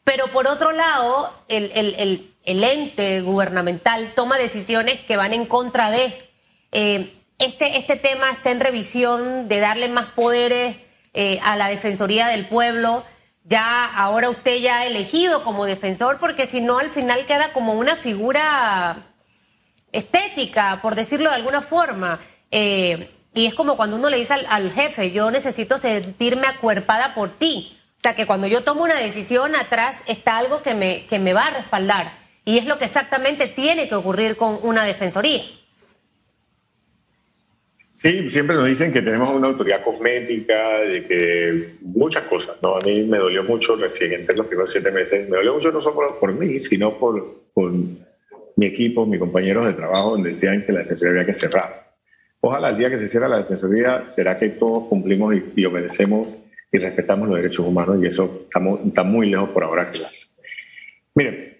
pero 0.02 0.28
por 0.28 0.46
otro 0.46 0.72
lado, 0.72 1.34
el, 1.48 2.32
ente 2.44 3.20
gubernamental 3.22 4.12
toma 4.14 4.38
decisiones 4.38 5.00
que 5.00 5.16
van 5.16 5.32
en 5.32 5.46
contra 5.46 5.90
de... 5.90 6.30
Eh, 6.72 7.20
este, 7.38 7.78
este 7.78 7.96
tema 7.96 8.30
está 8.30 8.52
en 8.52 8.60
revisión 8.60 9.48
de 9.48 9.58
darle 9.58 9.88
más 9.88 10.06
poderes 10.06 10.76
eh, 11.14 11.40
a 11.42 11.56
la 11.56 11.68
Defensoría 11.68 12.26
del 12.26 12.48
Pueblo 12.48 13.04
ya 13.44 13.84
ahora 13.84 14.30
usted 14.30 14.56
ya 14.56 14.78
ha 14.78 14.86
elegido 14.86 15.44
como 15.44 15.66
defensor, 15.66 16.18
porque 16.18 16.46
si 16.46 16.62
no 16.62 16.78
al 16.78 16.90
final 16.90 17.26
queda 17.26 17.52
como 17.52 17.74
una 17.74 17.94
figura 17.94 19.06
estética, 19.92 20.80
por 20.80 20.94
decirlo 20.94 21.28
de 21.28 21.36
alguna 21.36 21.60
forma. 21.60 22.20
Eh, 22.50 23.10
y 23.34 23.46
es 23.46 23.54
como 23.54 23.76
cuando 23.76 23.96
uno 23.96 24.08
le 24.08 24.16
dice 24.16 24.32
al, 24.32 24.72
jefe, 24.72 25.12
yo 25.12 25.30
necesito 25.30 25.76
sentirme 25.76 26.46
acuerpada 26.46 27.14
por 27.14 27.30
ti. 27.30 27.78
O 27.98 28.00
sea, 28.00 28.14
que 28.14 28.26
cuando 28.26 28.46
yo 28.46 28.64
tomo 28.64 28.82
una 28.82 28.94
decisión, 28.94 29.54
atrás 29.56 30.00
está 30.06 30.38
algo 30.38 30.62
que 30.62 30.74
me, 30.74 31.04
que 31.06 31.18
me 31.18 31.34
va 31.34 31.42
a 31.42 31.50
respaldar. 31.50 32.18
Y 32.46 32.58
es 32.58 32.64
lo 32.64 32.78
que 32.78 32.84
exactamente 32.86 33.46
tiene 33.46 33.88
que 33.88 33.94
ocurrir 33.94 34.36
con 34.36 34.58
una 34.62 34.84
defensoría. 34.84 35.42
Sí, 37.94 38.28
siempre 38.28 38.56
nos 38.56 38.66
dicen 38.66 38.92
que 38.92 39.02
tenemos 39.02 39.30
una 39.30 39.46
autoridad 39.46 39.84
cosmética, 39.84 40.80
de 40.80 41.06
que 41.06 41.76
muchas 41.80 42.24
cosas, 42.24 42.58
¿no? 42.60 42.76
A 42.76 42.80
mí 42.80 43.04
me 43.04 43.18
dolió 43.18 43.44
mucho 43.44 43.76
recién, 43.76 44.12
entre 44.12 44.36
los 44.36 44.46
primeros 44.48 44.72
siete 44.72 44.90
meses, 44.90 45.28
me 45.28 45.36
dolió 45.36 45.54
mucho 45.54 45.70
no 45.70 45.80
solo 45.80 46.18
por, 46.18 46.32
mí, 46.32 46.58
sino 46.58 46.98
por, 46.98 47.42
por, 47.54 47.72
mi 48.56 48.66
equipo, 48.66 49.06
mis 49.06 49.20
compañeros 49.20 49.66
de 49.66 49.74
trabajo, 49.74 50.10
donde 50.10 50.30
decían 50.30 50.66
que 50.66 50.72
la 50.72 50.80
defensoría 50.80 51.12
había 51.12 51.26
que 51.26 51.32
cerrar. 51.32 51.94
Ojalá 52.40 52.70
el 52.70 52.78
día 52.78 52.90
que 52.90 52.98
se 52.98 53.06
cierra 53.06 53.28
la 53.28 53.38
defensoría 53.38 54.04
será 54.06 54.34
que 54.34 54.48
todos 54.50 54.88
cumplimos 54.88 55.32
y, 55.54 55.64
obedecemos 55.64 56.34
y 56.72 56.78
respetamos 56.78 57.28
los 57.28 57.36
derechos 57.36 57.64
humanos 57.64 57.98
y 58.02 58.08
eso 58.08 58.48
está 58.84 59.04
muy 59.04 59.30
lejos 59.30 59.50
por 59.50 59.62
ahora 59.62 59.92
que 59.92 60.00
las. 60.00 60.34
Miren, 61.14 61.58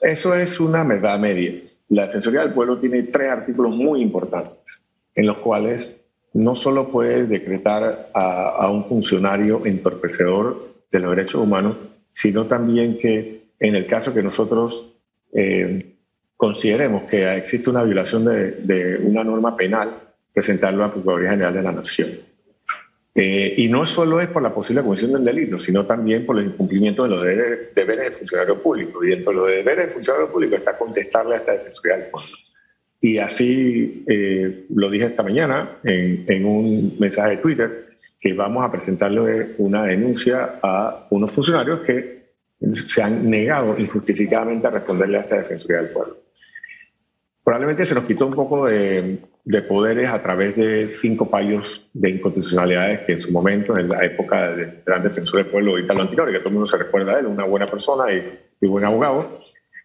eso 0.00 0.32
es 0.36 0.60
una 0.60 0.84
verdad 0.84 1.18
media. 1.18 1.60
La 1.88 2.04
Defensoría 2.06 2.42
del 2.42 2.52
Pueblo 2.52 2.78
tiene 2.78 3.02
tres 3.04 3.30
artículos 3.30 3.74
muy 3.74 4.00
importantes 4.00 4.81
en 5.14 5.26
los 5.26 5.38
cuales 5.38 6.02
no 6.34 6.54
solo 6.54 6.90
puede 6.90 7.26
decretar 7.26 8.10
a, 8.14 8.70
un 8.70 8.86
funcionario 8.86 9.62
entorpecedor 9.64 10.74
de 10.90 10.98
los 10.98 11.10
derechos 11.10 11.42
humanos, 11.42 11.76
sino 12.12 12.46
también 12.46 12.98
que 12.98 13.48
en 13.58 13.74
el 13.74 13.86
caso 13.86 14.14
que 14.14 14.22
nosotros 14.22 14.94
eh, 15.34 15.96
consideremos 16.36 17.04
que 17.04 17.36
existe 17.36 17.70
una 17.70 17.82
violación 17.82 18.24
de, 18.24 18.98
una 19.02 19.22
norma 19.22 19.56
penal, 19.56 19.94
presentarlo 20.32 20.82
a 20.82 20.88
la 20.88 20.92
Procuraduría 20.92 21.30
General 21.30 21.54
de 21.54 21.62
la 21.62 21.72
Nación. 21.72 22.08
Eh, 23.14 23.54
y 23.58 23.68
no 23.68 23.84
solo 23.84 24.20
es 24.22 24.28
por 24.28 24.42
la 24.42 24.54
posible 24.54 24.82
comisión 24.82 25.12
del 25.12 25.24
delito, 25.24 25.58
sino 25.58 25.84
también 25.84 26.24
por 26.24 26.38
el 26.38 26.46
incumplimiento 26.46 27.02
de 27.02 27.10
los 27.10 27.22
deberes, 27.22 27.74
del 27.74 28.14
funcionario 28.14 28.62
público. 28.62 29.04
Y 29.04 29.10
dentro 29.10 29.32
de 29.32 29.38
los 29.38 29.46
deberes 29.48 29.84
del 29.84 29.90
funcionario 29.90 30.32
público 30.32 30.56
está 30.56 30.78
contestarle 30.78 31.34
a 31.34 31.38
esta 31.38 31.52
Defensoría 31.52 31.96
del 31.98 32.06
Pueblo. 32.06 32.36
Y 33.04 33.18
así 33.18 34.04
eh, 34.08 34.66
lo 34.72 34.88
dije 34.88 35.06
esta 35.06 35.24
mañana 35.24 35.80
en, 35.82 36.24
en, 36.28 36.46
un 36.46 36.96
mensaje 37.00 37.30
de 37.30 37.36
Twitter, 37.38 37.88
que 38.20 38.32
vamos 38.32 38.64
a 38.64 38.70
presentarle 38.70 39.56
una 39.58 39.84
denuncia 39.86 40.60
a 40.62 41.08
unos 41.10 41.32
funcionarios 41.32 41.80
que 41.80 42.22
se 42.86 43.02
han 43.02 43.28
negado 43.28 43.76
injustificadamente 43.76 44.68
a 44.68 44.70
responderle 44.70 45.18
a 45.18 45.22
esta 45.22 45.36
Defensoría 45.38 45.78
del 45.78 45.90
Pueblo. 45.90 46.16
Probablemente 47.42 47.84
se 47.84 47.96
nos 47.96 48.04
quitó 48.04 48.28
un 48.28 48.34
poco 48.34 48.68
de, 48.68 49.18
de 49.44 49.62
poderes 49.62 50.08
a 50.08 50.22
través 50.22 50.54
de 50.54 50.86
cinco 50.86 51.26
fallos 51.26 51.90
de 51.92 52.10
inconstitucionalidades 52.10 53.00
que 53.00 53.14
en 53.14 53.20
su 53.20 53.32
momento, 53.32 53.76
en 53.76 53.88
la 53.88 54.04
época 54.04 54.52
del 54.52 54.82
gran 54.86 55.02
defensor 55.02 55.42
del 55.42 55.50
pueblo 55.50 55.76
Italo 55.76 56.02
Antinori, 56.02 56.32
que 56.32 56.38
todo 56.38 56.50
el 56.50 56.54
mundo 56.54 56.68
se 56.68 56.76
recuerda 56.76 57.14
de 57.14 57.22
él, 57.22 57.26
una 57.26 57.44
buena 57.46 57.66
persona 57.66 58.12
y, 58.12 58.24
y 58.60 58.66
buen 58.68 58.84
abogado, 58.84 59.40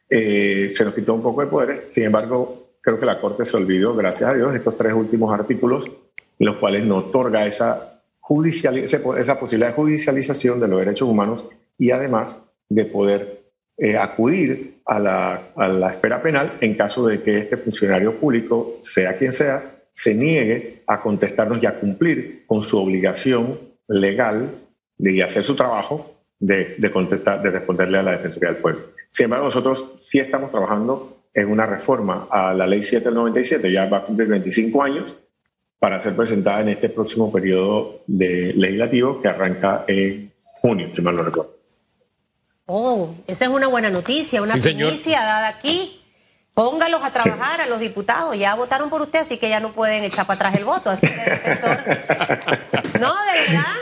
eh, 0.08 0.70
se 0.72 0.86
nos 0.86 0.94
quitó 0.94 1.16
un 1.16 1.24
poco 1.24 1.42
de 1.42 1.48
poderes. 1.48 1.86
Sin 1.88 2.04
embargo, 2.04 2.67
creo 2.88 3.02
que 3.02 3.06
la 3.06 3.20
Corte 3.20 3.44
se 3.44 3.58
olvidó, 3.58 3.94
gracias 3.98 4.30
a 4.30 4.34
Dios, 4.34 4.56
estos 4.56 4.78
tres 4.78 4.94
últimos 4.94 5.38
artículos, 5.38 5.92
los 6.40 6.56
cuales 6.56 6.86
no 6.86 7.00
otorga 7.00 7.46
esa, 7.46 8.02
judicial, 8.22 8.78
esa 8.78 9.38
posibilidad 9.38 9.72
de 9.72 9.76
judicialización 9.76 10.62
de 10.62 10.70
los 10.70 10.80
derechos 10.80 11.10
humanos 11.10 11.44
y 11.78 11.92
además 11.92 12.42
de 12.70 12.86
poder 12.86 13.42
eh, 13.78 13.98
acudir 13.98 14.80
a 14.86 15.00
la, 15.00 15.50
a 15.58 15.68
la 15.68 15.92
esfera 15.92 16.22
penal 16.22 16.60
en 16.62 16.76
caso 16.76 17.06
de 17.06 17.22
que 17.22 17.40
este 17.40 17.58
funcionario 17.58 18.18
público, 18.22 18.80
sea 18.84 19.18
quien 19.18 19.34
sea, 19.34 19.82
se 19.92 20.16
niegue 20.16 20.84
a 20.88 21.02
contestarnos 21.02 21.62
y 21.62 21.66
a 21.66 21.82
cumplir 21.82 22.46
con 22.48 22.64
su 22.64 22.80
obligación 22.80 23.60
legal 23.90 24.50
de 24.98 25.24
hacer 25.24 25.44
su 25.44 25.58
trabajo 25.58 26.14
de, 26.40 26.76
de, 26.78 26.90
contestar, 26.90 27.42
de 27.42 27.50
responderle 27.50 27.98
a 27.98 28.04
la 28.04 28.12
Defensoría 28.12 28.54
del 28.54 28.62
Pueblo. 28.62 28.80
Sin 29.12 29.26
embargo, 29.26 29.44
nosotros 29.44 29.94
sí 29.98 30.20
estamos 30.20 30.52
trabajando 30.52 31.17
en 31.38 31.52
una 31.52 31.68
reforma 31.68 32.28
a 32.32 32.52
la 32.52 32.66
Ley 32.66 32.82
7 32.82 33.06
del 33.06 33.14
97, 33.14 33.72
ya 33.72 33.86
va 33.86 34.00
a 34.00 34.04
cumplir 34.04 34.28
25 34.28 34.82
años, 34.82 35.16
para 35.78 36.00
ser 36.00 36.16
presentada 36.16 36.62
en 36.62 36.70
este 36.70 36.90
próximo 36.90 37.32
periodo 37.32 38.02
de 38.08 38.54
legislativo 38.56 39.22
que 39.22 39.28
arranca 39.28 39.86
en 39.88 40.34
junio, 40.42 40.90
si 40.92 41.02
mal 41.04 41.16
no 41.16 41.22
recuerdo. 41.22 41.56
Oh, 42.66 43.14
esa 43.28 43.46
es 43.46 43.52
una 43.52 43.68
buena 43.68 43.92
noticia, 43.92 44.42
una 44.42 44.56
Sí, 44.56 44.62
primicia 44.62 45.20
dada 45.20 45.48
aquí. 45.48 46.02
Póngalos 46.56 47.04
a 47.04 47.14
trabajar 47.14 47.62
a 47.62 47.68
los 47.68 47.80
diputados. 47.80 48.36
Ya 48.36 48.56
votaron 48.56 48.90
por 48.90 49.04
usted, 49.04 49.20
así 49.20 49.38
que 49.38 49.48
ya 49.48 49.60
no 49.60 49.74
pueden 49.74 50.04
echar 50.04 50.26
para 50.26 50.38
atrás 50.38 50.56
el 50.56 50.66
voto. 50.66 50.90
Así 50.90 51.06
que, 51.06 51.30
defensor. 51.30 51.78
No, 53.00 53.14
de 53.14 53.54
verdad. 53.54 53.74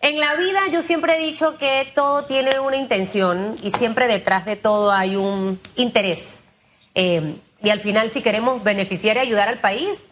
En 0.00 0.18
la 0.18 0.34
vida 0.34 0.58
yo 0.72 0.82
siempre 0.82 1.16
he 1.16 1.20
dicho 1.20 1.56
que 1.58 1.92
todo 1.94 2.24
tiene 2.24 2.58
una 2.58 2.76
intención 2.76 3.54
y 3.62 3.70
siempre 3.70 4.08
detrás 4.08 4.44
de 4.46 4.56
todo 4.56 4.90
hay 4.90 5.14
un 5.14 5.60
interés. 5.76 6.42
Eh, 7.00 7.36
y 7.62 7.70
al 7.70 7.78
final, 7.78 8.10
si 8.10 8.22
queremos 8.22 8.62
beneficiar 8.64 9.16
y 9.16 9.20
ayudar 9.20 9.48
al 9.48 9.60
país, 9.60 10.10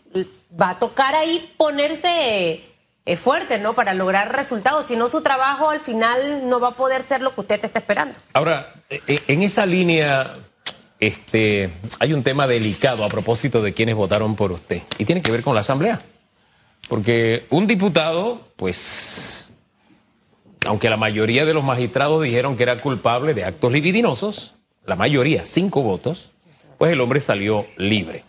va 0.59 0.71
a 0.71 0.79
tocar 0.79 1.15
ahí 1.17 1.53
ponerse 1.57 2.63
eh, 3.05 3.17
fuerte, 3.17 3.59
¿no? 3.59 3.75
Para 3.75 3.93
lograr 3.93 4.35
resultados. 4.35 4.87
Si 4.87 4.95
no, 4.97 5.09
su 5.09 5.21
trabajo 5.21 5.69
al 5.71 5.81
final 5.81 6.49
no 6.49 6.61
va 6.61 6.69
a 6.69 6.77
poder 6.77 7.03
ser 7.03 7.23
lo 7.23 7.35
que 7.35 7.41
usted 7.41 7.65
está 7.65 7.81
esperando. 7.81 8.17
Ahora, 8.35 8.73
e- 8.89 9.01
e- 9.09 9.21
en 9.29 9.43
esa 9.43 9.67
línea, 9.67 10.35
este, 11.01 11.71
hay 11.99 12.13
un 12.13 12.23
tema 12.23 12.47
delicado 12.47 13.05
a 13.05 13.09
propósito 13.09 13.63
de 13.63 13.75
quienes 13.75 13.97
votaron 13.97 14.37
por 14.37 14.53
usted. 14.53 14.83
Y 14.99 15.05
tiene 15.05 15.23
que 15.23 15.33
ver 15.33 15.43
con 15.43 15.55
la 15.57 15.63
Asamblea. 15.63 16.01
Porque 16.89 17.47
un 17.51 17.67
diputado, 17.67 18.49
pues, 18.55 19.51
aunque 20.67 20.89
la 20.89 20.97
mayoría 20.97 21.45
de 21.45 21.53
los 21.53 21.65
magistrados 21.65 22.23
dijeron 22.23 22.57
que 22.57 22.63
era 22.63 22.77
culpable 22.79 23.35
de 23.35 23.45
actos 23.45 23.73
libidinosos, 23.73 24.55
la 24.85 24.95
mayoría, 24.95 25.47
cinco 25.47 25.83
votos, 25.83 26.31
pues 26.79 26.93
el 26.93 27.01
hombre 27.01 27.21
salió 27.21 27.67
libre. 27.77 28.25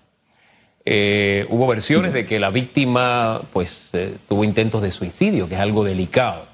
Eh, 0.85 1.45
hubo 1.49 1.67
versiones 1.67 2.13
de 2.13 2.25
que 2.25 2.39
la 2.39 2.49
víctima, 2.49 3.41
pues, 3.51 3.89
eh, 3.93 4.15
tuvo 4.29 4.45
intentos 4.45 4.81
de 4.81 4.91
suicidio, 4.91 5.49
que 5.49 5.55
es 5.55 5.61
algo 5.61 5.83
delicado. 5.83 6.47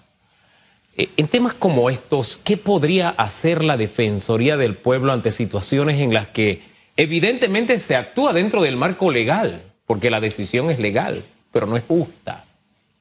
Eh, 0.98 1.10
En 1.18 1.28
temas 1.28 1.54
como 1.54 1.90
estos, 1.90 2.38
¿qué 2.38 2.58
podría 2.58 3.10
hacer 3.10 3.64
la 3.64 3.78
Defensoría 3.78 4.58
del 4.58 4.76
Pueblo 4.76 5.12
ante 5.14 5.32
situaciones 5.32 6.00
en 6.00 6.14
las 6.14 6.28
que 6.28 6.64
evidentemente 6.98 7.78
se 7.78 7.96
actúa 7.96 8.34
dentro 8.34 8.64
del 8.64 8.76
marco 8.76 9.12
legal, 9.12 9.62
porque 9.86 10.10
la 10.10 10.20
decisión 10.20 10.72
es 10.72 10.80
legal, 10.80 11.24
pero 11.52 11.68
no 11.68 11.78
es 11.78 11.84
justa? 11.88 12.46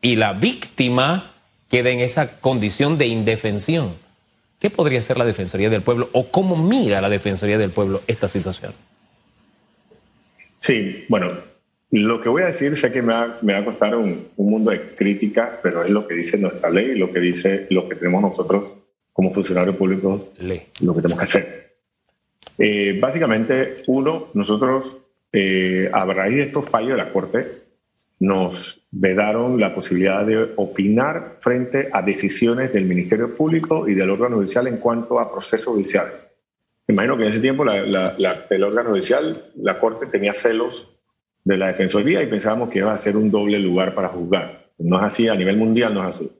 Y 0.02 0.16
la 0.16 0.34
víctima 0.34 1.32
queda 1.70 1.88
en 1.88 2.00
esa 2.00 2.40
condición 2.40 2.98
de 2.98 3.06
indefensión. 3.06 4.01
¿Qué 4.62 4.70
podría 4.70 5.00
hacer 5.00 5.18
la 5.18 5.24
Defensoría 5.24 5.68
del 5.68 5.82
Pueblo 5.82 6.08
o 6.12 6.30
cómo 6.30 6.54
mira 6.54 7.00
la 7.00 7.08
Defensoría 7.08 7.58
del 7.58 7.70
Pueblo 7.70 8.00
esta 8.06 8.28
situación? 8.28 8.72
Sí, 10.60 11.04
bueno, 11.08 11.32
lo 11.90 12.20
que 12.20 12.28
voy 12.28 12.42
a 12.42 12.46
decir 12.46 12.76
sé 12.76 12.92
que 12.92 13.02
me 13.02 13.12
va, 13.12 13.38
me 13.42 13.54
va 13.54 13.58
a 13.58 13.64
costar 13.64 13.96
un, 13.96 14.28
un, 14.36 14.50
mundo 14.50 14.70
de 14.70 14.94
críticas, 14.94 15.54
pero 15.64 15.82
es 15.82 15.90
lo 15.90 16.06
que 16.06 16.14
dice 16.14 16.38
nuestra 16.38 16.70
ley 16.70 16.92
y 16.92 16.94
lo 16.94 17.10
que 17.10 17.18
dice 17.18 17.66
lo 17.70 17.88
que 17.88 17.96
tenemos 17.96 18.22
nosotros 18.22 18.72
como 19.12 19.34
funcionarios 19.34 19.74
públicos, 19.74 20.30
Ley. 20.38 20.62
lo 20.80 20.94
que 20.94 21.02
tenemos 21.02 21.18
que 21.18 21.24
hacer. 21.24 21.74
Eh, 22.56 22.96
básicamente, 23.00 23.82
uno, 23.88 24.28
nosotros, 24.34 24.96
eh, 25.32 25.90
a 25.92 26.04
raíz 26.04 26.36
de 26.36 26.42
estos 26.42 26.68
fallos 26.68 26.90
de 26.90 26.96
la 26.98 27.12
Corte, 27.12 27.61
nos 28.22 28.86
vedaron 28.92 29.58
la 29.58 29.74
posibilidad 29.74 30.24
de 30.24 30.52
opinar 30.54 31.38
frente 31.40 31.88
a 31.92 32.02
decisiones 32.02 32.72
del 32.72 32.84
Ministerio 32.84 33.34
Público 33.34 33.88
y 33.88 33.94
del 33.94 34.10
órgano 34.10 34.36
judicial 34.36 34.68
en 34.68 34.76
cuanto 34.76 35.18
a 35.18 35.32
procesos 35.32 35.74
judiciales. 35.74 36.28
Imagino 36.86 37.16
que 37.16 37.24
en 37.24 37.28
ese 37.30 37.40
tiempo 37.40 37.64
el 37.64 38.62
órgano 38.62 38.90
judicial, 38.90 39.50
la 39.56 39.80
Corte 39.80 40.06
tenía 40.06 40.34
celos 40.34 40.96
de 41.42 41.56
la 41.56 41.66
Defensoría 41.66 42.22
y 42.22 42.28
pensábamos 42.28 42.68
que 42.70 42.78
iba 42.78 42.94
a 42.94 42.98
ser 42.98 43.16
un 43.16 43.28
doble 43.28 43.58
lugar 43.58 43.92
para 43.92 44.10
juzgar. 44.10 44.70
No 44.78 44.98
es 44.98 45.02
así, 45.02 45.26
a 45.26 45.34
nivel 45.34 45.56
mundial 45.56 45.92
no 45.92 46.08
es 46.08 46.20
así. 46.20 46.30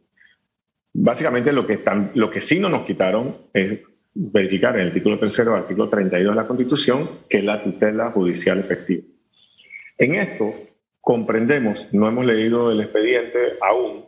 Básicamente 0.93 1.53
lo 1.53 1.67
que, 1.67 1.73
están, 1.73 2.13
lo 2.15 2.31
que 2.31 2.41
sí 2.41 2.61
no 2.61 2.69
nos 2.69 2.83
quitaron 2.83 3.39
es 3.53 3.81
verificar 4.15 4.79
en 4.79 4.87
el 4.87 4.93
título 4.93 5.19
tercero, 5.19 5.57
artículo 5.57 5.89
32 5.89 6.33
de 6.33 6.41
la 6.41 6.47
Constitución, 6.47 7.11
que 7.29 7.39
es 7.39 7.45
la 7.45 7.61
tutela 7.61 8.13
judicial 8.13 8.61
efectiva. 8.61 9.03
En 9.99 10.15
esto 10.15 10.55
comprendemos, 11.03 11.89
no 11.93 12.09
hemos 12.09 12.25
leído 12.25 12.71
el 12.71 12.81
expediente 12.81 13.59
aún, 13.61 14.07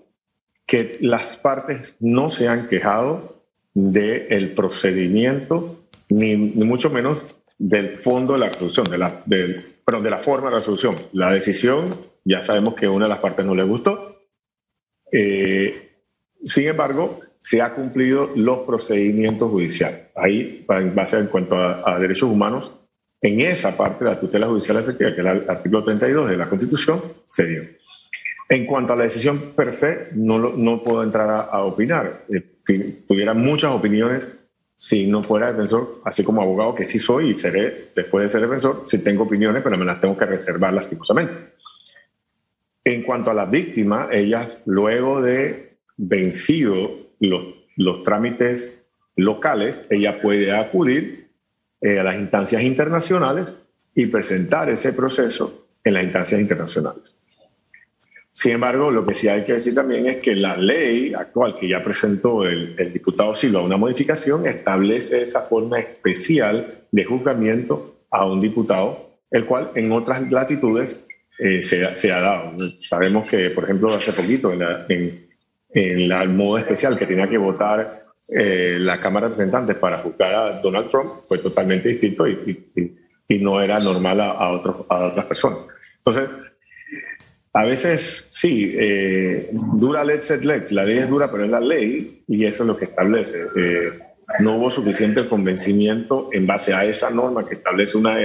que 0.65 0.97
las 1.01 1.37
partes 1.37 1.97
no 2.01 2.31
se 2.31 2.49
han 2.49 2.69
quejado 2.69 3.43
del 3.75 4.55
procedimiento 4.55 5.81
ni, 6.09 6.37
ni, 6.37 6.65
mucho 6.65 6.91
menos 6.91 7.27
del 7.59 8.01
fondo 8.01 8.35
de 8.35 8.39
la 8.39 8.47
resolución, 8.47 8.89
de 8.89 8.99
la, 8.99 9.23
del, 9.27 9.53
perdón, 9.85 10.05
de 10.05 10.11
la 10.11 10.19
forma 10.19 10.47
de 10.47 10.53
la 10.53 10.59
resolución. 10.59 10.97
La 11.13 11.33
decisión, 11.33 11.99
ya 12.25 12.41
sabemos 12.43 12.75
que 12.75 12.89
una 12.89 13.07
de 13.07 13.11
las 13.11 13.19
partes 13.19 13.45
no 13.45 13.57
le 13.57 13.65
gustó. 13.65 14.21
Eh, 15.11 15.97
sin 16.45 16.69
embargo, 16.69 17.21
se 17.41 17.61
ha 17.61 17.75
cumplido 17.75 18.31
los 18.37 18.61
procedimientos 18.61 19.51
judiciales. 19.51 20.13
Ahí, 20.15 20.65
en 20.69 20.95
base 20.95 21.19
en 21.19 21.27
cuanto 21.27 21.57
a, 21.57 21.83
a 21.85 21.99
derechos 21.99 22.31
humanos, 22.31 22.84
en 23.25 23.41
esa 23.41 23.75
parte 23.75 24.05
de 24.05 24.11
la 24.11 24.21
tutela 24.21 24.47
judicial 24.47 24.77
efectiva, 24.77 25.15
que 25.15 25.23
es 25.23 25.27
el 25.27 25.49
artículo 25.49 25.83
32 25.83 26.29
de 26.29 26.37
la 26.37 26.47
Constitución, 26.47 27.01
se 27.27 27.47
dio. 27.47 27.63
En 28.51 28.67
cuanto 28.67 28.93
a 28.93 28.97
la 28.97 29.05
decisión 29.05 29.55
per 29.57 29.73
se, 29.73 30.09
no, 30.13 30.39
no 30.39 30.83
puedo 30.83 31.03
entrar 31.03 31.49
a, 31.51 31.63
opinar. 31.63 32.27
Eh, 32.29 33.03
tuviera 33.09 33.33
muchas 33.33 33.71
opiniones 33.71 34.47
si 34.77 35.07
no 35.07 35.23
fuera 35.23 35.51
defensor, 35.51 36.03
así 36.05 36.23
como 36.23 36.43
abogado 36.43 36.75
que 36.75 36.85
sí 36.85 36.99
soy 36.99 37.31
y 37.31 37.35
seré 37.35 37.93
después 37.97 38.25
de 38.25 38.29
ser 38.29 38.43
defensor, 38.43 38.83
si 38.87 38.99
tengo 38.99 39.23
opiniones, 39.25 39.63
pero 39.63 39.79
me 39.79 39.87
las 39.87 40.01
tengo 40.01 40.19
que 40.19 40.27
reservar 40.27 40.75
lastimosamente. 40.75 41.33
En 42.85 43.05
cuanto 43.05 43.31
a 43.31 43.35
las 43.35 43.51
víctimas, 43.51 44.09
ellas 44.13 44.63
luego 44.67 45.23
de 45.23 45.79
vencido 45.97 46.91
los 47.21 48.03
trámites 48.03 48.85
locales, 49.17 49.87
ella 49.89 50.21
puede 50.21 50.53
acudir 50.53 51.24
eh, 51.85 51.99
a 51.99 52.03
las 52.03 52.17
instancias 52.17 52.63
internacionales 52.63 53.55
y 53.95 54.07
presentar 54.07 54.71
ese 54.71 54.95
proceso 54.95 55.67
en 55.85 55.93
las 55.93 56.03
instancias 56.03 56.41
internacionales. 56.41 57.13
Sin 58.33 58.53
embargo, 58.53 58.91
lo 58.91 59.05
que 59.05 59.13
sí 59.13 59.29
hay 59.29 59.45
que 59.45 59.53
decir 59.53 59.75
también 59.75 60.07
es 60.07 60.17
que 60.17 60.35
la 60.35 60.57
ley 60.57 61.13
actual 61.13 61.59
que 61.59 61.69
ya 61.69 61.85
presentó 61.85 62.47
el, 62.47 62.75
el, 62.79 62.91
diputado 62.91 63.35
Silva, 63.35 63.61
una 63.61 63.77
modificación, 63.77 64.47
establece 64.47 65.21
esa 65.21 65.43
forma 65.43 65.79
especial 65.79 66.87
de 66.91 67.05
juzgamiento 67.05 68.07
a 68.11 68.25
un 68.25 68.41
diputado, 68.41 69.19
el 69.31 69.45
cual 69.45 69.73
en 69.75 69.93
otras 69.93 70.33
latitudes 70.33 71.07
eh, 71.39 71.61
se, 71.61 71.95
se, 71.95 72.13
ha 72.13 72.21
dado. 72.23 72.57
Sabemos 72.79 73.29
que, 73.29 73.51
por 73.51 73.65
ejemplo, 73.65 73.93
hace 73.93 74.19
poquito, 74.23 74.55
en, 74.55 74.61
la, 74.61 74.87
en, 74.89 75.27
en 75.75 76.09
la 76.09 76.25
modo 76.25 76.57
especial 76.57 76.97
que 76.97 77.05
tenía 77.05 77.29
que 77.29 77.37
votar 77.37 78.04
eh, 78.29 78.77
la 78.81 79.01
Cámara 79.01 79.27
de 79.27 79.31
Representantes 79.31 79.77
para 79.77 79.99
juzgar 79.99 80.35
a 80.35 80.61
Donald 80.61 80.89
Trump, 80.89 81.11
fue 81.29 81.39
totalmente 81.39 81.89
distinto 81.89 82.27
y, 82.27 82.65
y, 82.77 82.97
y 83.29 83.39
no 83.39 83.61
era 83.61 83.79
normal 83.79 84.21
a, 84.21 84.31
a, 84.31 84.47
a 84.89 85.07
otras 85.07 85.27
personas. 85.27 85.59
Entonces, 85.99 86.31
A 87.57 87.65
veces 87.65 88.27
sí, 88.33 88.75
eh, 88.77 89.49
dura 89.53 90.03
let 90.03 90.23
set 90.23 90.43
la 90.43 90.83
ley 90.85 90.99
es 90.99 91.09
dura, 91.09 91.31
pero 91.31 91.45
es 91.45 91.51
la 91.51 91.61
ley 91.61 92.25
y 92.27 92.45
eso 92.45 92.65
es 92.65 92.67
lo 92.67 92.77
que 92.77 92.87
establece. 92.87 93.47
Eh, 93.55 93.93
no 94.41 94.57
hubo 94.57 94.71
suficiente 94.71 95.29
convencimiento 95.29 96.31
en 96.33 96.47
base 96.47 96.75
a 96.75 96.85
esa 96.85 97.11
norma 97.11 97.47
que 97.47 97.55
establece 97.55 97.97
una 97.97 98.17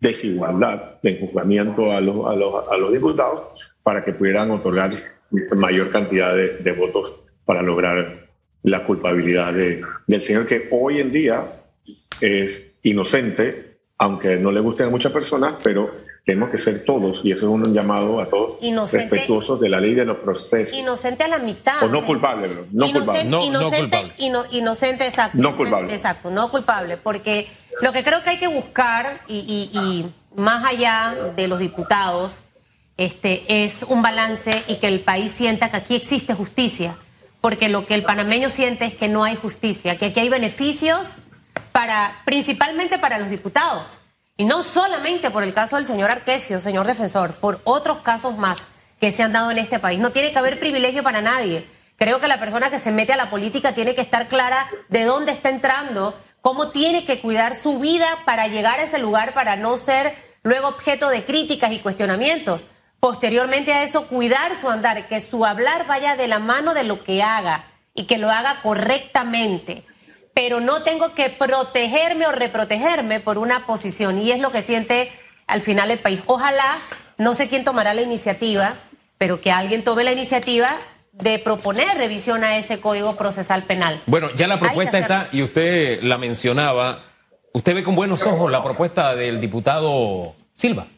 desigualdad 0.00 0.98
de 1.02 1.18
juzgamiento 1.18 1.92
a 1.92 2.00
los, 2.00 2.24
a 2.26 2.34
los, 2.34 2.68
a 2.70 2.76
los 2.78 2.90
diputados 2.90 3.40
para 3.82 4.02
que 4.02 4.14
pudieran 4.14 4.50
otorgar 4.50 4.90
mayor 5.56 5.90
cantidad 5.90 6.34
de, 6.34 6.56
de 6.58 6.72
votos 6.72 7.14
para 7.44 7.60
lograr 7.60 8.23
la 8.64 8.84
culpabilidad 8.84 9.52
de, 9.52 9.82
del 10.06 10.20
señor 10.20 10.46
que 10.46 10.68
hoy 10.72 10.98
en 11.00 11.12
día 11.12 11.62
es 12.20 12.74
inocente, 12.82 13.78
aunque 13.98 14.36
no 14.36 14.50
le 14.50 14.60
gusten 14.60 14.86
a 14.86 14.90
muchas 14.90 15.12
personas, 15.12 15.54
pero 15.62 15.90
tenemos 16.24 16.48
que 16.48 16.56
ser 16.56 16.84
todos, 16.84 17.22
y 17.24 17.32
eso 17.32 17.46
es 17.46 17.52
un 17.52 17.74
llamado 17.74 18.20
a 18.20 18.28
todos, 18.28 18.56
respetuosos 18.90 19.60
de 19.60 19.68
la 19.68 19.78
ley 19.78 19.94
de 19.94 20.06
los 20.06 20.16
procesos. 20.18 20.74
Inocente 20.76 21.24
a 21.24 21.28
la 21.28 21.38
mitad. 21.38 21.82
O 21.82 21.88
no 21.88 22.04
culpable, 22.04 22.48
no 22.72 22.90
culpable. 22.90 23.24
No, 23.24 23.44
inocente, 23.44 23.98
no 24.30 24.42
inocente, 24.50 25.04
exacto. 25.04 25.38
No 25.38 25.54
culpable. 25.54 25.92
Exacto, 25.92 26.30
no 26.30 26.50
culpable, 26.50 26.96
porque 26.96 27.46
lo 27.82 27.92
que 27.92 28.02
creo 28.02 28.22
que 28.22 28.30
hay 28.30 28.38
que 28.38 28.48
buscar, 28.48 29.20
y, 29.28 29.70
y 29.72 30.10
más 30.34 30.64
allá 30.64 31.14
de 31.36 31.46
los 31.48 31.58
diputados, 31.58 32.42
este, 32.96 33.64
es 33.64 33.82
un 33.82 34.00
balance 34.00 34.62
y 34.68 34.76
que 34.76 34.88
el 34.88 35.00
país 35.00 35.32
sienta 35.32 35.70
que 35.70 35.76
aquí 35.76 35.94
existe 35.94 36.32
justicia, 36.32 36.96
porque 37.44 37.68
lo 37.68 37.84
que 37.84 37.94
el 37.94 38.04
panameño 38.04 38.48
siente 38.48 38.86
es 38.86 38.94
que 38.94 39.06
no 39.06 39.22
hay 39.22 39.36
justicia, 39.36 39.98
que 39.98 40.06
aquí 40.06 40.20
hay 40.20 40.30
beneficios 40.30 41.16
para, 41.72 42.22
principalmente 42.24 42.98
para 42.98 43.18
los 43.18 43.28
diputados 43.28 43.98
y 44.38 44.46
no 44.46 44.62
solamente 44.62 45.30
por 45.30 45.42
el 45.42 45.52
caso 45.52 45.76
del 45.76 45.84
señor 45.84 46.10
Arquesio, 46.10 46.58
señor 46.58 46.86
defensor, 46.86 47.34
por 47.34 47.60
otros 47.64 47.98
casos 47.98 48.38
más 48.38 48.66
que 48.98 49.10
se 49.10 49.22
han 49.22 49.34
dado 49.34 49.50
en 49.50 49.58
este 49.58 49.78
país. 49.78 50.00
No 50.00 50.10
tiene 50.10 50.32
que 50.32 50.38
haber 50.38 50.58
privilegio 50.58 51.02
para 51.02 51.20
nadie. 51.20 51.68
Creo 51.96 52.18
que 52.18 52.28
la 52.28 52.40
persona 52.40 52.70
que 52.70 52.78
se 52.78 52.92
mete 52.92 53.12
a 53.12 53.18
la 53.18 53.28
política 53.28 53.74
tiene 53.74 53.94
que 53.94 54.00
estar 54.00 54.26
clara 54.26 54.66
de 54.88 55.04
dónde 55.04 55.32
está 55.32 55.50
entrando, 55.50 56.18
cómo 56.40 56.70
tiene 56.70 57.04
que 57.04 57.20
cuidar 57.20 57.56
su 57.56 57.78
vida 57.78 58.06
para 58.24 58.46
llegar 58.46 58.80
a 58.80 58.84
ese 58.84 58.98
lugar, 58.98 59.34
para 59.34 59.56
no 59.56 59.76
ser 59.76 60.14
luego 60.44 60.68
objeto 60.68 61.10
de 61.10 61.26
críticas 61.26 61.72
y 61.72 61.80
cuestionamientos. 61.80 62.68
Posteriormente 63.04 63.74
a 63.74 63.82
eso, 63.82 64.06
cuidar 64.06 64.56
su 64.56 64.70
andar, 64.70 65.08
que 65.08 65.20
su 65.20 65.44
hablar 65.44 65.86
vaya 65.86 66.16
de 66.16 66.26
la 66.26 66.38
mano 66.38 66.72
de 66.72 66.84
lo 66.84 67.04
que 67.04 67.22
haga 67.22 67.66
y 67.94 68.06
que 68.06 68.16
lo 68.16 68.30
haga 68.30 68.60
correctamente 68.62 69.84
pero 70.34 70.60
no 70.60 70.82
tengo 70.82 71.14
que 71.14 71.30
protegerme 71.30 72.26
o 72.26 72.32
reprotegerme 72.32 73.20
por 73.20 73.38
una 73.38 73.66
posición. 73.66 74.20
Y 74.20 74.32
es 74.32 74.40
lo 74.40 74.50
que 74.50 74.62
siente 74.62 75.10
al 75.46 75.60
final 75.60 75.90
el 75.92 76.00
país. 76.00 76.20
Ojalá, 76.26 76.78
no 77.18 77.34
sé 77.34 77.48
quién 77.48 77.64
tomará 77.64 77.94
la 77.94 78.02
iniciativa, 78.02 78.74
pero 79.16 79.40
que 79.40 79.52
alguien 79.52 79.84
tome 79.84 80.02
la 80.02 80.12
iniciativa 80.12 80.68
de 81.12 81.38
proponer 81.38 81.86
revisión 81.96 82.42
a 82.42 82.58
ese 82.58 82.80
Código 82.80 83.14
Procesal 83.14 83.62
Penal. 83.62 84.02
Bueno, 84.06 84.30
ya 84.34 84.48
la 84.48 84.58
propuesta 84.58 84.98
está, 84.98 85.28
y 85.30 85.42
usted 85.42 86.02
la 86.02 86.18
mencionaba, 86.18 87.04
¿usted 87.52 87.76
ve 87.76 87.84
con 87.84 87.94
buenos 87.94 88.26
ojos 88.26 88.50
la 88.50 88.64
propuesta 88.64 89.14
del 89.14 89.40
diputado 89.40 90.34
Silva? 90.52 90.88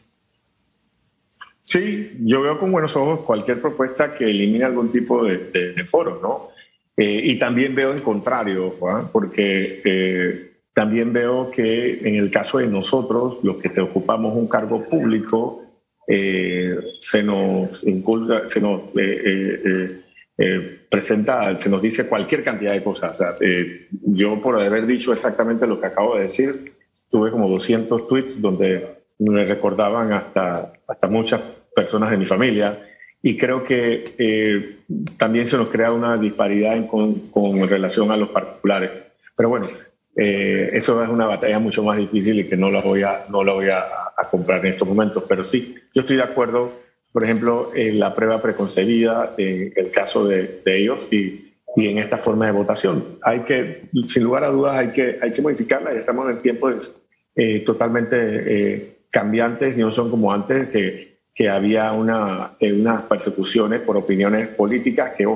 Sí, 1.67 2.17
yo 2.21 2.41
veo 2.41 2.57
con 2.57 2.71
buenos 2.71 2.95
ojos 2.95 3.25
cualquier 3.25 3.61
propuesta 3.61 4.13
que 4.13 4.23
elimine 4.23 4.63
algún 4.63 4.89
tipo 4.89 5.25
de, 5.25 5.73
de 5.75 5.83
foro, 5.83 6.17
¿no? 6.21 6.51
Eh, 6.95 7.21
y 7.25 7.37
también 7.37 7.75
veo 7.75 7.91
en 7.91 7.99
contrario, 7.99 8.75
Juan, 8.79 9.09
porque 9.11 9.81
eh, 9.83 10.51
también 10.71 11.11
veo 11.11 11.51
que 11.51 11.99
en 12.07 12.15
el 12.15 12.31
caso 12.31 12.59
de 12.59 12.67
nosotros, 12.67 13.39
los 13.43 13.57
que 13.57 13.67
te 13.67 13.81
ocupamos 13.81 14.33
un 14.33 14.47
cargo 14.47 14.85
público, 14.85 15.61
eh, 16.07 16.73
se 17.01 17.21
nos 17.21 17.85
inculca, 17.85 18.47
se 18.47 18.61
nos 18.61 18.83
presenta, 20.89 21.59
se 21.59 21.69
nos 21.69 21.81
dice 21.81 22.07
cualquier 22.07 22.45
cantidad 22.45 22.71
de 22.71 22.83
cosas. 22.83 23.21
yo 24.05 24.41
por 24.41 24.57
haber 24.57 24.87
dicho 24.87 25.11
exactamente 25.11 25.67
lo 25.67 25.81
que 25.81 25.87
acabo 25.87 26.15
de 26.15 26.23
decir, 26.23 26.71
tuve 27.11 27.29
como 27.29 27.49
200 27.49 28.07
tweets 28.07 28.41
donde 28.41 28.96
me 29.19 29.45
recordaban 29.45 30.13
hasta, 30.13 30.73
hasta 30.87 31.07
muchas 31.07 31.41
personas 31.75 32.11
de 32.11 32.17
mi 32.17 32.25
familia 32.25 32.79
y 33.21 33.37
creo 33.37 33.63
que 33.63 34.15
eh, 34.17 34.77
también 35.17 35.47
se 35.47 35.57
nos 35.57 35.69
crea 35.69 35.91
una 35.91 36.17
disparidad 36.17 36.87
con, 36.87 37.29
con, 37.29 37.67
relación 37.67 38.11
a 38.11 38.17
los 38.17 38.29
particulares. 38.29 38.91
Pero 39.35 39.49
bueno, 39.49 39.67
eh, 40.15 40.69
eso 40.73 41.03
es 41.03 41.09
una 41.09 41.25
batalla 41.25 41.59
mucho 41.59 41.83
más 41.83 41.97
difícil 41.97 42.39
y 42.39 42.47
que 42.47 42.55
no 42.55 42.69
la 42.69 42.81
voy 42.81 43.03
a, 43.03 43.25
no 43.29 43.43
la 43.43 43.53
voy 43.53 43.69
a, 43.69 43.79
a, 44.15 44.29
comprar 44.29 44.65
en 44.65 44.73
estos 44.73 44.87
momentos. 44.87 45.23
Pero 45.27 45.43
sí, 45.43 45.75
yo 45.93 46.01
estoy 46.01 46.17
de 46.17 46.23
acuerdo, 46.23 46.71
por 47.11 47.23
ejemplo, 47.23 47.71
en 47.75 47.99
la 47.99 48.15
prueba 48.15 48.41
preconcebida, 48.41 49.33
en 49.37 49.73
el 49.75 49.91
caso 49.91 50.27
de, 50.27 50.61
de 50.63 50.79
ellos 50.79 51.07
y, 51.11 51.53
y, 51.75 51.87
en 51.87 51.97
esta 51.97 52.17
forma 52.19 52.45
de 52.45 52.51
votación. 52.51 53.17
Hay 53.23 53.41
que, 53.41 53.81
sin 54.05 54.23
lugar 54.23 54.43
a 54.43 54.49
dudas, 54.49 54.77
hay 54.77 54.91
que, 54.91 55.17
hay 55.21 55.33
que 55.33 55.41
modificarla. 55.41 55.91
Ya 55.91 55.99
estamos 55.99 56.29
en 56.29 56.37
tiempos 56.37 57.03
eh, 57.35 57.59
totalmente 57.65 58.96
cambiantes 59.09 59.77
no 59.77 59.91
son 59.91 60.09
como 60.09 60.33
antes 60.33 60.69
que 60.69 61.17
que 61.37 61.49
había 61.49 61.91
una, 61.91 62.55
eh, 62.59 62.73
unas 62.73 63.03
persecuciones 63.03 63.81
por 63.81 63.95
opiniones 63.95 64.47
políticas, 64.47 65.13
que 65.15 65.27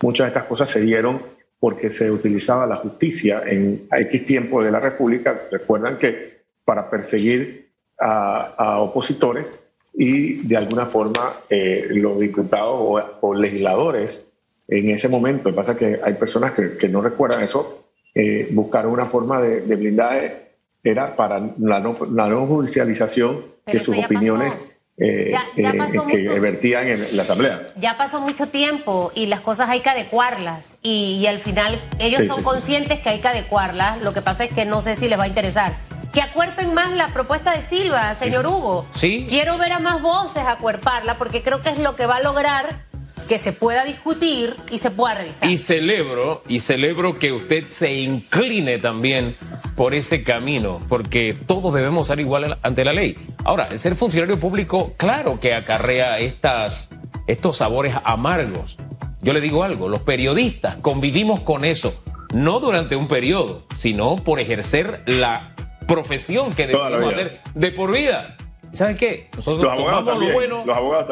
muchas 0.00 0.26
de 0.26 0.28
estas 0.28 0.44
cosas 0.44 0.70
se 0.70 0.80
dieron 0.80 1.20
porque 1.58 1.90
se 1.90 2.12
utilizaba 2.12 2.64
la 2.64 2.76
justicia 2.76 3.42
en 3.44 3.88
X 3.90 4.24
tiempo 4.24 4.62
de 4.62 4.70
la 4.70 4.78
República. 4.78 5.48
Recuerdan 5.50 5.98
que 5.98 6.42
para 6.64 6.88
perseguir 6.88 7.72
a, 7.98 8.78
opositores 8.78 9.52
y 9.92 10.46
de 10.46 10.56
alguna 10.56 10.86
forma 10.86 11.40
eh, 11.50 11.88
los 11.90 12.20
diputados 12.20 13.02
o, 13.20 13.34
legisladores 13.34 14.32
en 14.68 14.90
ese 14.90 15.08
momento, 15.08 15.52
pasa 15.52 15.76
que 15.76 15.98
hay 16.00 16.14
personas 16.14 16.52
que, 16.52 16.88
no 16.88 17.00
recuerdan 17.00 17.42
eso, 17.42 17.84
eh, 18.14 18.46
buscaron 18.52 18.92
una 18.92 19.06
forma 19.06 19.42
de, 19.42 19.74
blindaje, 19.74 20.47
era 20.82 21.16
para 21.16 21.40
la 21.58 21.80
no, 21.80 21.96
la 22.12 22.28
no 22.28 22.46
judicialización 22.46 23.44
de 23.66 23.80
sus 23.80 23.96
opiniones. 23.96 24.58
Eh, 25.00 25.28
ya, 25.30 25.44
eh, 25.56 25.74
pasó 25.78 26.06
que 26.06 26.22
vertían 26.40 26.88
en 26.88 27.16
la 27.16 27.22
asamblea. 27.22 27.68
Ya 27.76 27.96
pasó 27.96 28.20
mucho 28.20 28.48
tiempo 28.48 29.12
y 29.14 29.26
las 29.26 29.40
cosas 29.40 29.70
hay 29.70 29.80
que 29.80 29.90
adecuarlas 29.90 30.76
y, 30.82 31.24
al 31.26 31.38
final 31.38 31.80
ellos 32.00 32.26
son 32.26 32.42
conscientes 32.42 32.98
que 32.98 33.08
hay 33.08 33.20
que 33.20 33.28
adecuarlas. 33.28 34.02
Lo 34.02 34.12
que 34.12 34.22
pasa 34.22 34.44
es 34.44 34.52
que 34.52 34.64
no 34.64 34.80
sé 34.80 34.96
si 34.96 35.08
les 35.08 35.18
va 35.18 35.24
a 35.24 35.28
interesar. 35.28 35.76
Que 36.12 36.20
acuerpen 36.20 36.74
más 36.74 36.90
la 36.92 37.08
propuesta 37.08 37.54
de 37.54 37.62
Silva, 37.62 38.12
señor 38.14 38.46
Hugo. 38.46 38.86
Sí. 38.94 39.26
Quiero 39.28 39.56
ver 39.58 39.72
a 39.72 39.78
más 39.78 40.02
voces 40.02 40.42
acuerparla 40.44 41.16
porque 41.16 41.42
creo 41.42 41.62
que 41.62 41.68
es 41.70 41.78
lo 41.78 41.94
que 41.94 42.06
va 42.06 42.16
a 42.16 42.22
lograr 42.22 42.80
que 43.28 43.38
se 43.38 43.52
pueda 43.52 43.84
discutir 43.84 44.56
y 44.70 44.78
se 44.78 44.90
pueda 44.90 45.14
revisar. 45.14 45.48
Y 45.48 45.58
celebro, 45.58 46.42
y 46.48 46.60
celebro 46.60 47.18
que 47.18 47.30
usted 47.30 47.68
se 47.68 47.92
incline 47.92 48.78
también 48.78 49.36
por 49.78 49.94
ese 49.94 50.24
camino, 50.24 50.80
porque 50.88 51.36
todos 51.46 51.72
debemos 51.72 52.08
ser 52.08 52.18
iguales 52.18 52.50
ante 52.62 52.84
la 52.84 52.92
ley. 52.92 53.16
Ahora, 53.44 53.68
el 53.70 53.78
ser 53.78 53.94
funcionario 53.94 54.40
público, 54.40 54.94
claro 54.96 55.38
que 55.38 55.54
acarrea 55.54 56.18
estas, 56.18 56.90
estos 57.28 57.58
sabores 57.58 57.94
amargos. 58.02 58.76
Yo 59.22 59.32
le 59.32 59.40
digo 59.40 59.62
algo, 59.62 59.88
los 59.88 60.00
periodistas 60.00 60.78
convivimos 60.82 61.40
con 61.40 61.64
eso, 61.64 62.02
no 62.34 62.58
durante 62.58 62.96
un 62.96 63.06
periodo, 63.06 63.66
sino 63.76 64.16
por 64.16 64.40
ejercer 64.40 65.04
la 65.06 65.54
profesión 65.86 66.52
que 66.52 66.66
decidimos 66.66 67.12
hacer 67.12 67.40
de 67.54 67.70
por 67.70 67.92
vida. 67.92 68.36
¿Saben 68.72 68.96
qué? 68.96 69.28
Nosotros 69.36 69.76
tomamos 69.76 70.18
lo 70.18 70.32
bueno 70.32 70.64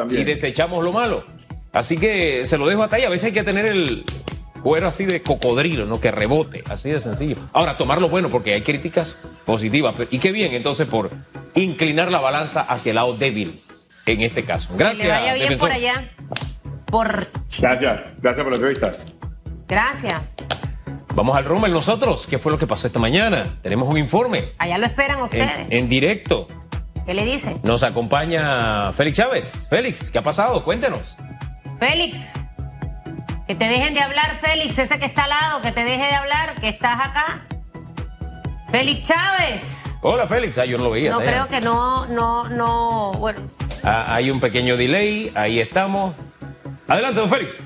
y 0.09 0.25
desechamos 0.25 0.83
lo 0.83 0.91
malo. 0.91 1.23
Así 1.71 1.97
que 1.97 2.43
se 2.43 2.57
lo 2.57 2.67
dejo 2.67 2.83
a 2.83 2.89
talla. 2.89 3.07
A 3.07 3.11
veces 3.11 3.27
hay 3.27 3.33
que 3.33 3.43
tener 3.43 3.65
el 3.65 4.03
cuero 4.63 4.87
así 4.87 5.05
de 5.05 5.21
cocodrilo, 5.21 5.85
¿no? 5.85 5.99
Que 5.99 6.11
rebote, 6.11 6.63
así 6.69 6.89
de 6.89 6.99
sencillo. 6.99 7.37
Ahora, 7.53 7.77
tomar 7.77 8.01
lo 8.01 8.09
bueno 8.09 8.29
porque 8.29 8.53
hay 8.53 8.61
críticas 8.61 9.15
positivas. 9.45 9.95
Y 10.11 10.19
qué 10.19 10.31
bien, 10.31 10.53
entonces, 10.53 10.87
por 10.87 11.09
inclinar 11.55 12.11
la 12.11 12.19
balanza 12.19 12.61
hacia 12.61 12.91
el 12.91 12.95
lado 12.95 13.15
débil 13.17 13.61
en 14.05 14.21
este 14.21 14.43
caso. 14.43 14.69
Gracias. 14.77 15.01
Que 15.01 15.07
le 15.07 15.13
vaya 15.13 15.33
bien 15.33 15.57
por 15.57 15.71
allá. 15.71 15.93
Por... 16.85 17.29
Gracias, 17.59 18.01
gracias 18.21 18.43
por 18.43 18.51
la 18.51 18.55
entrevista. 18.55 18.91
Gracias. 19.67 20.35
Vamos 21.13 21.35
al 21.35 21.45
Rommel 21.45 21.73
nosotros. 21.73 22.27
¿Qué 22.27 22.37
fue 22.37 22.51
lo 22.51 22.59
que 22.59 22.67
pasó 22.67 22.87
esta 22.87 22.99
mañana? 22.99 23.59
Tenemos 23.63 23.89
un 23.89 23.97
informe. 23.97 24.53
Allá 24.59 24.77
lo 24.77 24.85
esperan 24.85 25.21
ustedes. 25.21 25.49
En, 25.69 25.89
directo. 25.89 26.47
¿Qué 27.05 27.13
le 27.13 27.25
dicen? 27.25 27.59
Nos 27.63 27.83
acompaña 27.83 28.93
Félix 28.93 29.17
Chávez. 29.17 29.67
Félix, 29.69 30.11
¿qué 30.11 30.19
ha 30.19 30.23
pasado? 30.23 30.63
Cuéntenos. 30.63 31.17
Félix, 31.79 32.19
que 33.47 33.55
te 33.55 33.65
dejen 33.65 33.93
de 33.93 34.01
hablar, 34.01 34.37
Félix, 34.41 34.77
ese 34.77 34.99
que 34.99 35.05
está 35.05 35.23
al 35.23 35.29
lado, 35.29 35.61
que 35.61 35.71
te 35.71 35.83
deje 35.85 36.05
de 36.05 36.15
hablar, 36.15 36.55
que 36.59 36.67
estás 36.67 36.99
acá. 36.99 37.47
Félix 38.69 39.07
Chávez. 39.07 39.95
Hola, 40.01 40.27
Félix. 40.27 40.57
Ah, 40.57 40.65
yo 40.65 40.77
no 40.77 40.83
lo 40.83 40.91
veía. 40.91 41.11
No, 41.11 41.19
creo 41.19 41.47
que 41.47 41.61
no, 41.61 42.05
no, 42.07 42.49
no. 42.49 43.11
Bueno. 43.13 43.39
Ah, 43.83 44.13
hay 44.13 44.29
un 44.29 44.41
pequeño 44.41 44.75
delay. 44.75 45.31
Ahí 45.35 45.61
estamos. 45.61 46.13
Adelante, 46.89 47.21
don 47.21 47.29
Félix. 47.29 47.61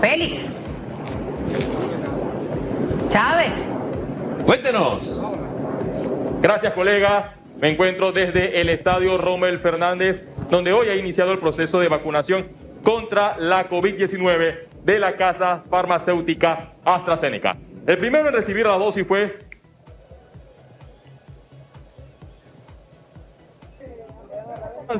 Félix. 0.00 0.48
Chávez. 3.08 3.70
Cuéntenos. 4.46 5.20
Gracias, 6.40 6.72
colegas. 6.72 7.35
Me 7.60 7.68
encuentro 7.68 8.12
desde 8.12 8.60
el 8.60 8.68
estadio 8.68 9.16
Rommel 9.16 9.58
Fernández, 9.58 10.22
donde 10.50 10.74
hoy 10.74 10.88
ha 10.88 10.96
iniciado 10.96 11.32
el 11.32 11.38
proceso 11.38 11.80
de 11.80 11.88
vacunación 11.88 12.48
contra 12.82 13.36
la 13.38 13.68
COVID-19 13.68 14.58
de 14.84 14.98
la 14.98 15.16
casa 15.16 15.64
farmacéutica 15.70 16.72
AstraZeneca. 16.84 17.56
El 17.86 17.96
primero 17.96 18.28
en 18.28 18.34
recibir 18.34 18.66
la 18.66 18.76
dosis 18.76 19.06
fue 19.06 19.38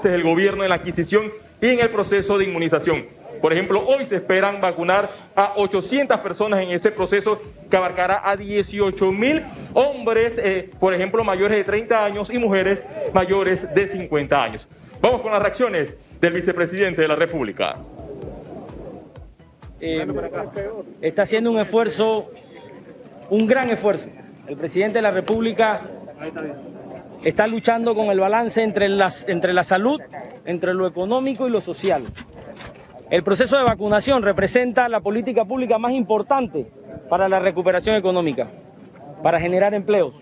el 0.04 0.22
gobierno 0.22 0.62
en 0.62 0.70
la 0.70 0.76
adquisición 0.76 1.30
y 1.60 1.68
en 1.68 1.80
el 1.80 1.90
proceso 1.90 2.38
de 2.38 2.44
inmunización. 2.44 3.06
Por 3.40 3.53
ejemplo, 3.53 3.85
hoy 3.87 4.05
se 4.05 4.16
esperan 4.16 4.61
vacunar 4.61 5.09
a 5.35 5.53
800 5.57 6.18
personas 6.20 6.61
en 6.61 6.70
ese 6.70 6.90
proceso 6.90 7.40
que 7.70 7.77
abarcará 7.77 8.22
a 8.25 8.37
18 8.37 9.12
mil 9.12 9.44
hombres, 9.75 10.38
eh, 10.38 10.70
por 10.79 10.94
ejemplo, 10.94 11.22
mayores 11.25 11.59
de 11.59 11.64
30 11.64 12.05
años 12.05 12.31
y 12.31 12.38
mujeres 12.38 12.87
mayores 13.12 13.72
de 13.75 13.87
50 13.87 14.42
años. 14.42 14.68
Vamos 15.01 15.20
con 15.20 15.33
las 15.33 15.42
reacciones 15.42 15.94
del 16.20 16.33
vicepresidente 16.33 17.03
de 17.03 17.09
la 17.09 17.16
República. 17.16 17.77
Eh, 19.81 20.07
está 21.03 21.22
haciendo 21.22 21.51
un 21.51 21.61
esfuerzo, 21.61 22.31
un 23.29 23.46
gran 23.46 23.68
esfuerzo. 23.70 24.09
El 24.46 24.57
presidente 24.57 24.99
de 24.99 25.03
la 25.03 25.11
República 25.11 25.83
está 27.25 27.46
luchando 27.46 27.94
con 27.94 28.07
el 28.07 28.20
balance 28.20 28.62
entre, 28.62 28.88
las, 28.88 29.29
entre 29.29 29.53
la 29.53 29.64
salud, 29.64 30.01
entre 30.44 30.72
lo 30.72 30.87
económico 30.87 31.46
y 31.46 31.51
lo 31.51 31.61
social. 31.61 32.05
El 33.08 33.22
proceso 33.22 33.56
de 33.56 33.62
vacunación 33.62 34.24
representa 34.24 34.88
la 34.88 34.98
política 34.98 35.44
pública 35.44 35.78
más 35.78 35.92
importante 35.92 36.66
para 37.08 37.28
la 37.28 37.38
recuperación 37.38 37.94
económica, 37.94 38.48
para 39.22 39.38
generar 39.38 39.74
empleos. 39.74 40.12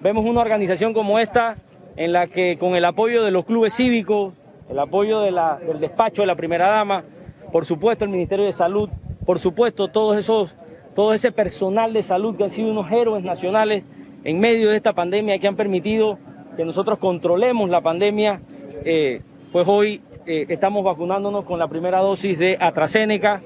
Vemos 0.00 0.24
una 0.24 0.40
organización 0.40 0.92
como 0.94 1.20
esta 1.20 1.54
en 1.96 2.12
la 2.12 2.26
que 2.26 2.58
con 2.58 2.74
el 2.74 2.84
apoyo 2.84 3.22
de 3.22 3.30
los 3.30 3.44
clubes 3.44 3.74
cívicos, 3.74 4.34
el 4.68 4.80
apoyo 4.80 5.20
del 5.20 5.36
despacho 5.78 6.22
de 6.22 6.26
la 6.26 6.34
primera 6.34 6.66
dama, 6.68 7.04
por 7.52 7.64
supuesto 7.64 8.04
el 8.04 8.10
Ministerio 8.10 8.46
de 8.46 8.52
Salud, 8.52 8.90
por 9.24 9.38
supuesto 9.38 9.86
todos 9.86 10.16
esos, 10.16 10.56
todo 10.96 11.12
ese 11.12 11.30
personal 11.30 11.92
de 11.92 12.02
salud 12.02 12.36
que 12.36 12.42
han 12.42 12.50
sido 12.50 12.72
unos 12.72 12.90
héroes 12.90 13.22
nacionales 13.22 13.84
en 14.24 14.40
medio 14.40 14.70
de 14.70 14.76
esta 14.76 14.92
pandemia 14.92 15.38
que 15.38 15.46
han 15.46 15.56
permitido 15.56 16.18
que 16.56 16.64
nosotros 16.64 16.98
controlemos 16.98 17.70
la 17.70 17.80
pandemia, 17.80 18.40
eh, 18.84 19.22
pues 19.52 19.68
hoy 19.68 20.02
eh, 20.28 20.44
estamos 20.50 20.84
vacunándonos 20.84 21.46
con 21.46 21.58
la 21.58 21.68
primera 21.68 22.00
dosis 22.00 22.38
de 22.38 22.58
AstraZeneca, 22.60 23.40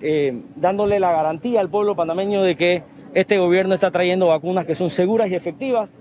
eh, 0.00 0.36
dándole 0.56 0.98
la 0.98 1.12
garantía 1.12 1.60
al 1.60 1.70
pueblo 1.70 1.94
panameño 1.94 2.42
de 2.42 2.56
que 2.56 2.82
este 3.14 3.38
gobierno 3.38 3.74
está 3.74 3.92
trayendo 3.92 4.26
vacunas 4.26 4.66
que 4.66 4.74
son 4.74 4.90
seguras 4.90 5.30
y 5.30 5.36
efectivas. 5.36 5.94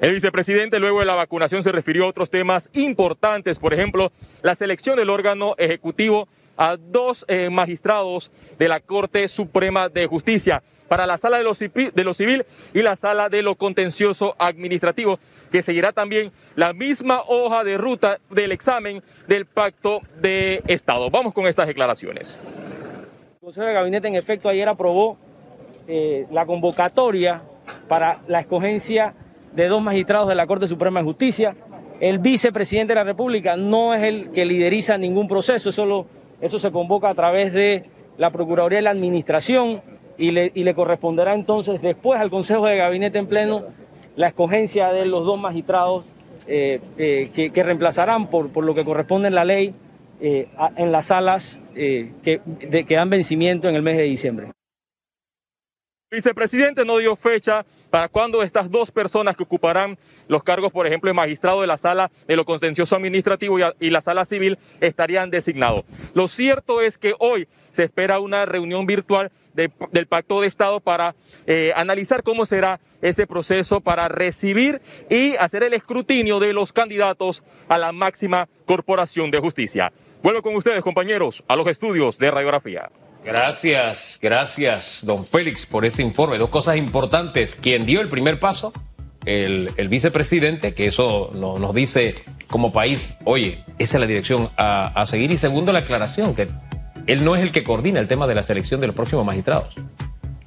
El 0.00 0.12
vicepresidente 0.12 0.78
luego 0.78 1.00
de 1.00 1.06
la 1.06 1.16
vacunación 1.16 1.64
se 1.64 1.72
refirió 1.72 2.04
a 2.04 2.08
otros 2.08 2.30
temas 2.30 2.70
importantes, 2.74 3.58
por 3.58 3.74
ejemplo, 3.74 4.12
la 4.42 4.54
selección 4.54 4.96
del 4.96 5.10
órgano 5.10 5.56
ejecutivo 5.58 6.28
a 6.56 6.76
dos 6.76 7.24
eh, 7.26 7.50
magistrados 7.50 8.30
de 8.60 8.68
la 8.68 8.78
Corte 8.78 9.26
Suprema 9.26 9.88
de 9.88 10.06
Justicia 10.06 10.62
para 10.88 11.06
la 11.06 11.18
sala 11.18 11.38
de 11.38 11.44
lo, 11.44 11.54
civil 11.54 12.44
y 12.72 12.82
la 12.82 12.96
sala 12.96 13.28
de 13.28 13.42
lo 13.42 13.54
contencioso 13.54 14.34
administrativo, 14.38 15.18
que 15.50 15.62
seguirá 15.62 15.92
también 15.92 16.32
la 16.56 16.72
misma 16.72 17.20
hoja 17.26 17.64
de 17.64 17.78
ruta 17.78 18.18
del 18.30 18.52
examen 18.52 19.02
del 19.26 19.46
pacto 19.46 20.00
de 20.20 20.62
Estado. 20.66 21.10
Vamos 21.10 21.32
con 21.34 21.46
estas 21.46 21.66
declaraciones. 21.66 22.38
El 23.34 23.40
Consejo 23.40 23.66
de 23.66 23.74
Gabinete, 23.74 24.08
en 24.08 24.14
efecto, 24.14 24.48
ayer 24.48 24.68
aprobó 24.68 25.18
eh, 25.86 26.26
la 26.30 26.46
convocatoria 26.46 27.42
para 27.88 28.20
la 28.28 28.40
escogencia 28.40 29.14
de 29.52 29.68
dos 29.68 29.82
magistrados 29.82 30.28
de 30.28 30.34
la 30.34 30.46
Corte 30.46 30.66
Suprema 30.66 31.00
de 31.00 31.04
Justicia. 31.04 31.54
El 32.00 32.18
vicepresidente 32.18 32.92
de 32.92 32.96
la 32.96 33.04
República 33.04 33.56
no 33.56 33.94
es 33.94 34.02
el 34.02 34.30
que 34.32 34.44
lideriza 34.44 34.98
ningún 34.98 35.28
proceso, 35.28 35.68
eso, 35.68 36.06
eso 36.40 36.58
se 36.58 36.72
convoca 36.72 37.08
a 37.08 37.14
través 37.14 37.52
de 37.52 37.84
la 38.18 38.30
Procuraduría 38.30 38.78
de 38.78 38.82
la 38.82 38.90
Administración 38.90 39.80
y 40.16 40.30
le, 40.30 40.74
corresponderá 40.74 41.34
entonces 41.34 41.82
después 41.82 42.20
al 42.20 42.30
Consejo 42.30 42.66
de 42.66 42.76
Gabinete 42.76 43.18
en 43.18 43.26
pleno 43.26 43.62
la 44.16 44.28
escogencia 44.28 44.92
de 44.92 45.06
los 45.06 45.24
dos 45.24 45.38
magistrados 45.38 46.04
eh, 46.46 46.80
eh, 46.98 47.30
que, 47.52 47.62
reemplazarán 47.62 48.28
por, 48.28 48.50
por, 48.50 48.64
lo 48.64 48.74
que 48.74 48.84
corresponde 48.84 49.28
en 49.28 49.34
la 49.34 49.44
ley 49.44 49.74
eh, 50.20 50.48
en 50.76 50.92
las 50.92 51.06
salas 51.06 51.60
que 51.74 52.40
dan 52.90 53.10
vencimiento 53.10 53.68
en 53.68 53.74
el 53.74 53.82
mes 53.82 53.96
de 53.96 54.04
diciembre 54.04 54.52
vicepresidente 56.14 56.84
no 56.84 56.98
dio 56.98 57.16
fecha 57.16 57.66
para 57.90 58.08
cuándo 58.08 58.42
estas 58.42 58.70
dos 58.70 58.90
personas 58.90 59.36
que 59.36 59.42
ocuparán 59.42 59.98
los 60.26 60.42
cargos, 60.42 60.72
por 60.72 60.86
ejemplo, 60.86 61.08
de 61.08 61.14
magistrado 61.14 61.60
de 61.60 61.66
la 61.66 61.76
sala 61.76 62.10
de 62.26 62.36
lo 62.36 62.44
contencioso 62.44 62.96
administrativo 62.96 63.58
y 63.78 63.90
la 63.90 64.00
sala 64.00 64.24
civil 64.24 64.58
estarían 64.80 65.30
designados. 65.30 65.84
Lo 66.14 66.26
cierto 66.26 66.80
es 66.80 66.98
que 66.98 67.14
hoy 67.18 67.46
se 67.70 67.84
espera 67.84 68.20
una 68.20 68.46
reunión 68.46 68.86
virtual 68.86 69.30
del 69.52 70.06
Pacto 70.06 70.40
de 70.40 70.46
Estado 70.48 70.80
para 70.80 71.14
eh, 71.46 71.72
analizar 71.76 72.22
cómo 72.22 72.46
será 72.46 72.80
ese 73.02 73.26
proceso 73.26 73.80
para 73.80 74.08
recibir 74.08 74.80
y 75.10 75.36
hacer 75.36 75.62
el 75.62 75.74
escrutinio 75.74 76.40
de 76.40 76.52
los 76.52 76.72
candidatos 76.72 77.44
a 77.68 77.78
la 77.78 77.92
máxima 77.92 78.48
corporación 78.66 79.30
de 79.30 79.38
justicia. 79.38 79.92
Vuelvo 80.22 80.42
con 80.42 80.56
ustedes, 80.56 80.82
compañeros, 80.82 81.44
a 81.46 81.54
los 81.54 81.68
estudios 81.68 82.18
de 82.18 82.30
radiografía. 82.30 82.90
Gracias, 83.24 84.18
gracias, 84.20 85.00
don 85.02 85.24
Félix, 85.24 85.64
por 85.64 85.86
ese 85.86 86.02
informe. 86.02 86.36
Dos 86.36 86.50
cosas 86.50 86.76
importantes. 86.76 87.54
Quien 87.54 87.86
dio 87.86 88.02
el 88.02 88.10
primer 88.10 88.38
paso, 88.38 88.72
el, 89.24 89.72
vicepresidente, 89.88 90.74
que 90.74 90.86
eso 90.86 91.30
nos 91.34 91.74
dice 91.74 92.14
como 92.48 92.72
país, 92.72 93.14
oye, 93.24 93.64
esa 93.78 93.96
es 93.96 94.00
la 94.00 94.06
dirección 94.06 94.50
a, 94.58 95.00
a 95.00 95.06
seguir. 95.06 95.30
Y 95.30 95.38
segundo, 95.38 95.72
la 95.72 95.80
aclaración, 95.80 96.34
que 96.34 96.48
él 97.06 97.24
no 97.24 97.34
es 97.34 97.42
el 97.42 97.50
que 97.50 97.64
coordina 97.64 97.98
el 97.98 98.08
tema 98.08 98.26
de 98.26 98.34
la 98.34 98.42
selección 98.42 98.80
de 98.82 98.88
los 98.88 98.96
próximos 98.96 99.24
magistrados. 99.24 99.74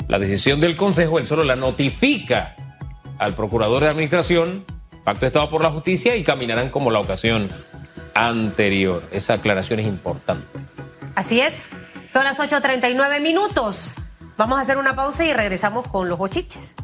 La 0.07 0.19
decisión 0.19 0.59
del 0.61 0.77
Consejo, 0.77 1.17
él 1.17 1.25
solo 1.25 1.43
la 1.43 1.55
notifica 1.55 2.55
al 3.17 3.33
procurador 3.33 3.83
de 3.83 3.89
administración, 3.89 4.65
Pacto 5.03 5.21
de 5.21 5.27
Estado 5.27 5.49
por 5.49 5.63
la 5.63 5.71
Justicia, 5.71 6.15
y 6.15 6.23
caminarán 6.23 6.69
como 6.69 6.91
la 6.91 6.99
ocasión 6.99 7.49
anterior. 8.13 9.03
Esa 9.11 9.33
aclaración 9.33 9.79
es 9.79 9.87
importante. 9.87 10.45
Así 11.15 11.39
es. 11.39 11.69
Son 12.11 12.23
las 12.23 12.39
8.39 12.39 13.21
minutos. 13.21 13.95
Vamos 14.37 14.57
a 14.57 14.61
hacer 14.61 14.77
una 14.77 14.95
pausa 14.95 15.25
y 15.25 15.33
regresamos 15.33 15.87
con 15.87 16.07
los 16.07 16.17
bochiches. 16.17 16.75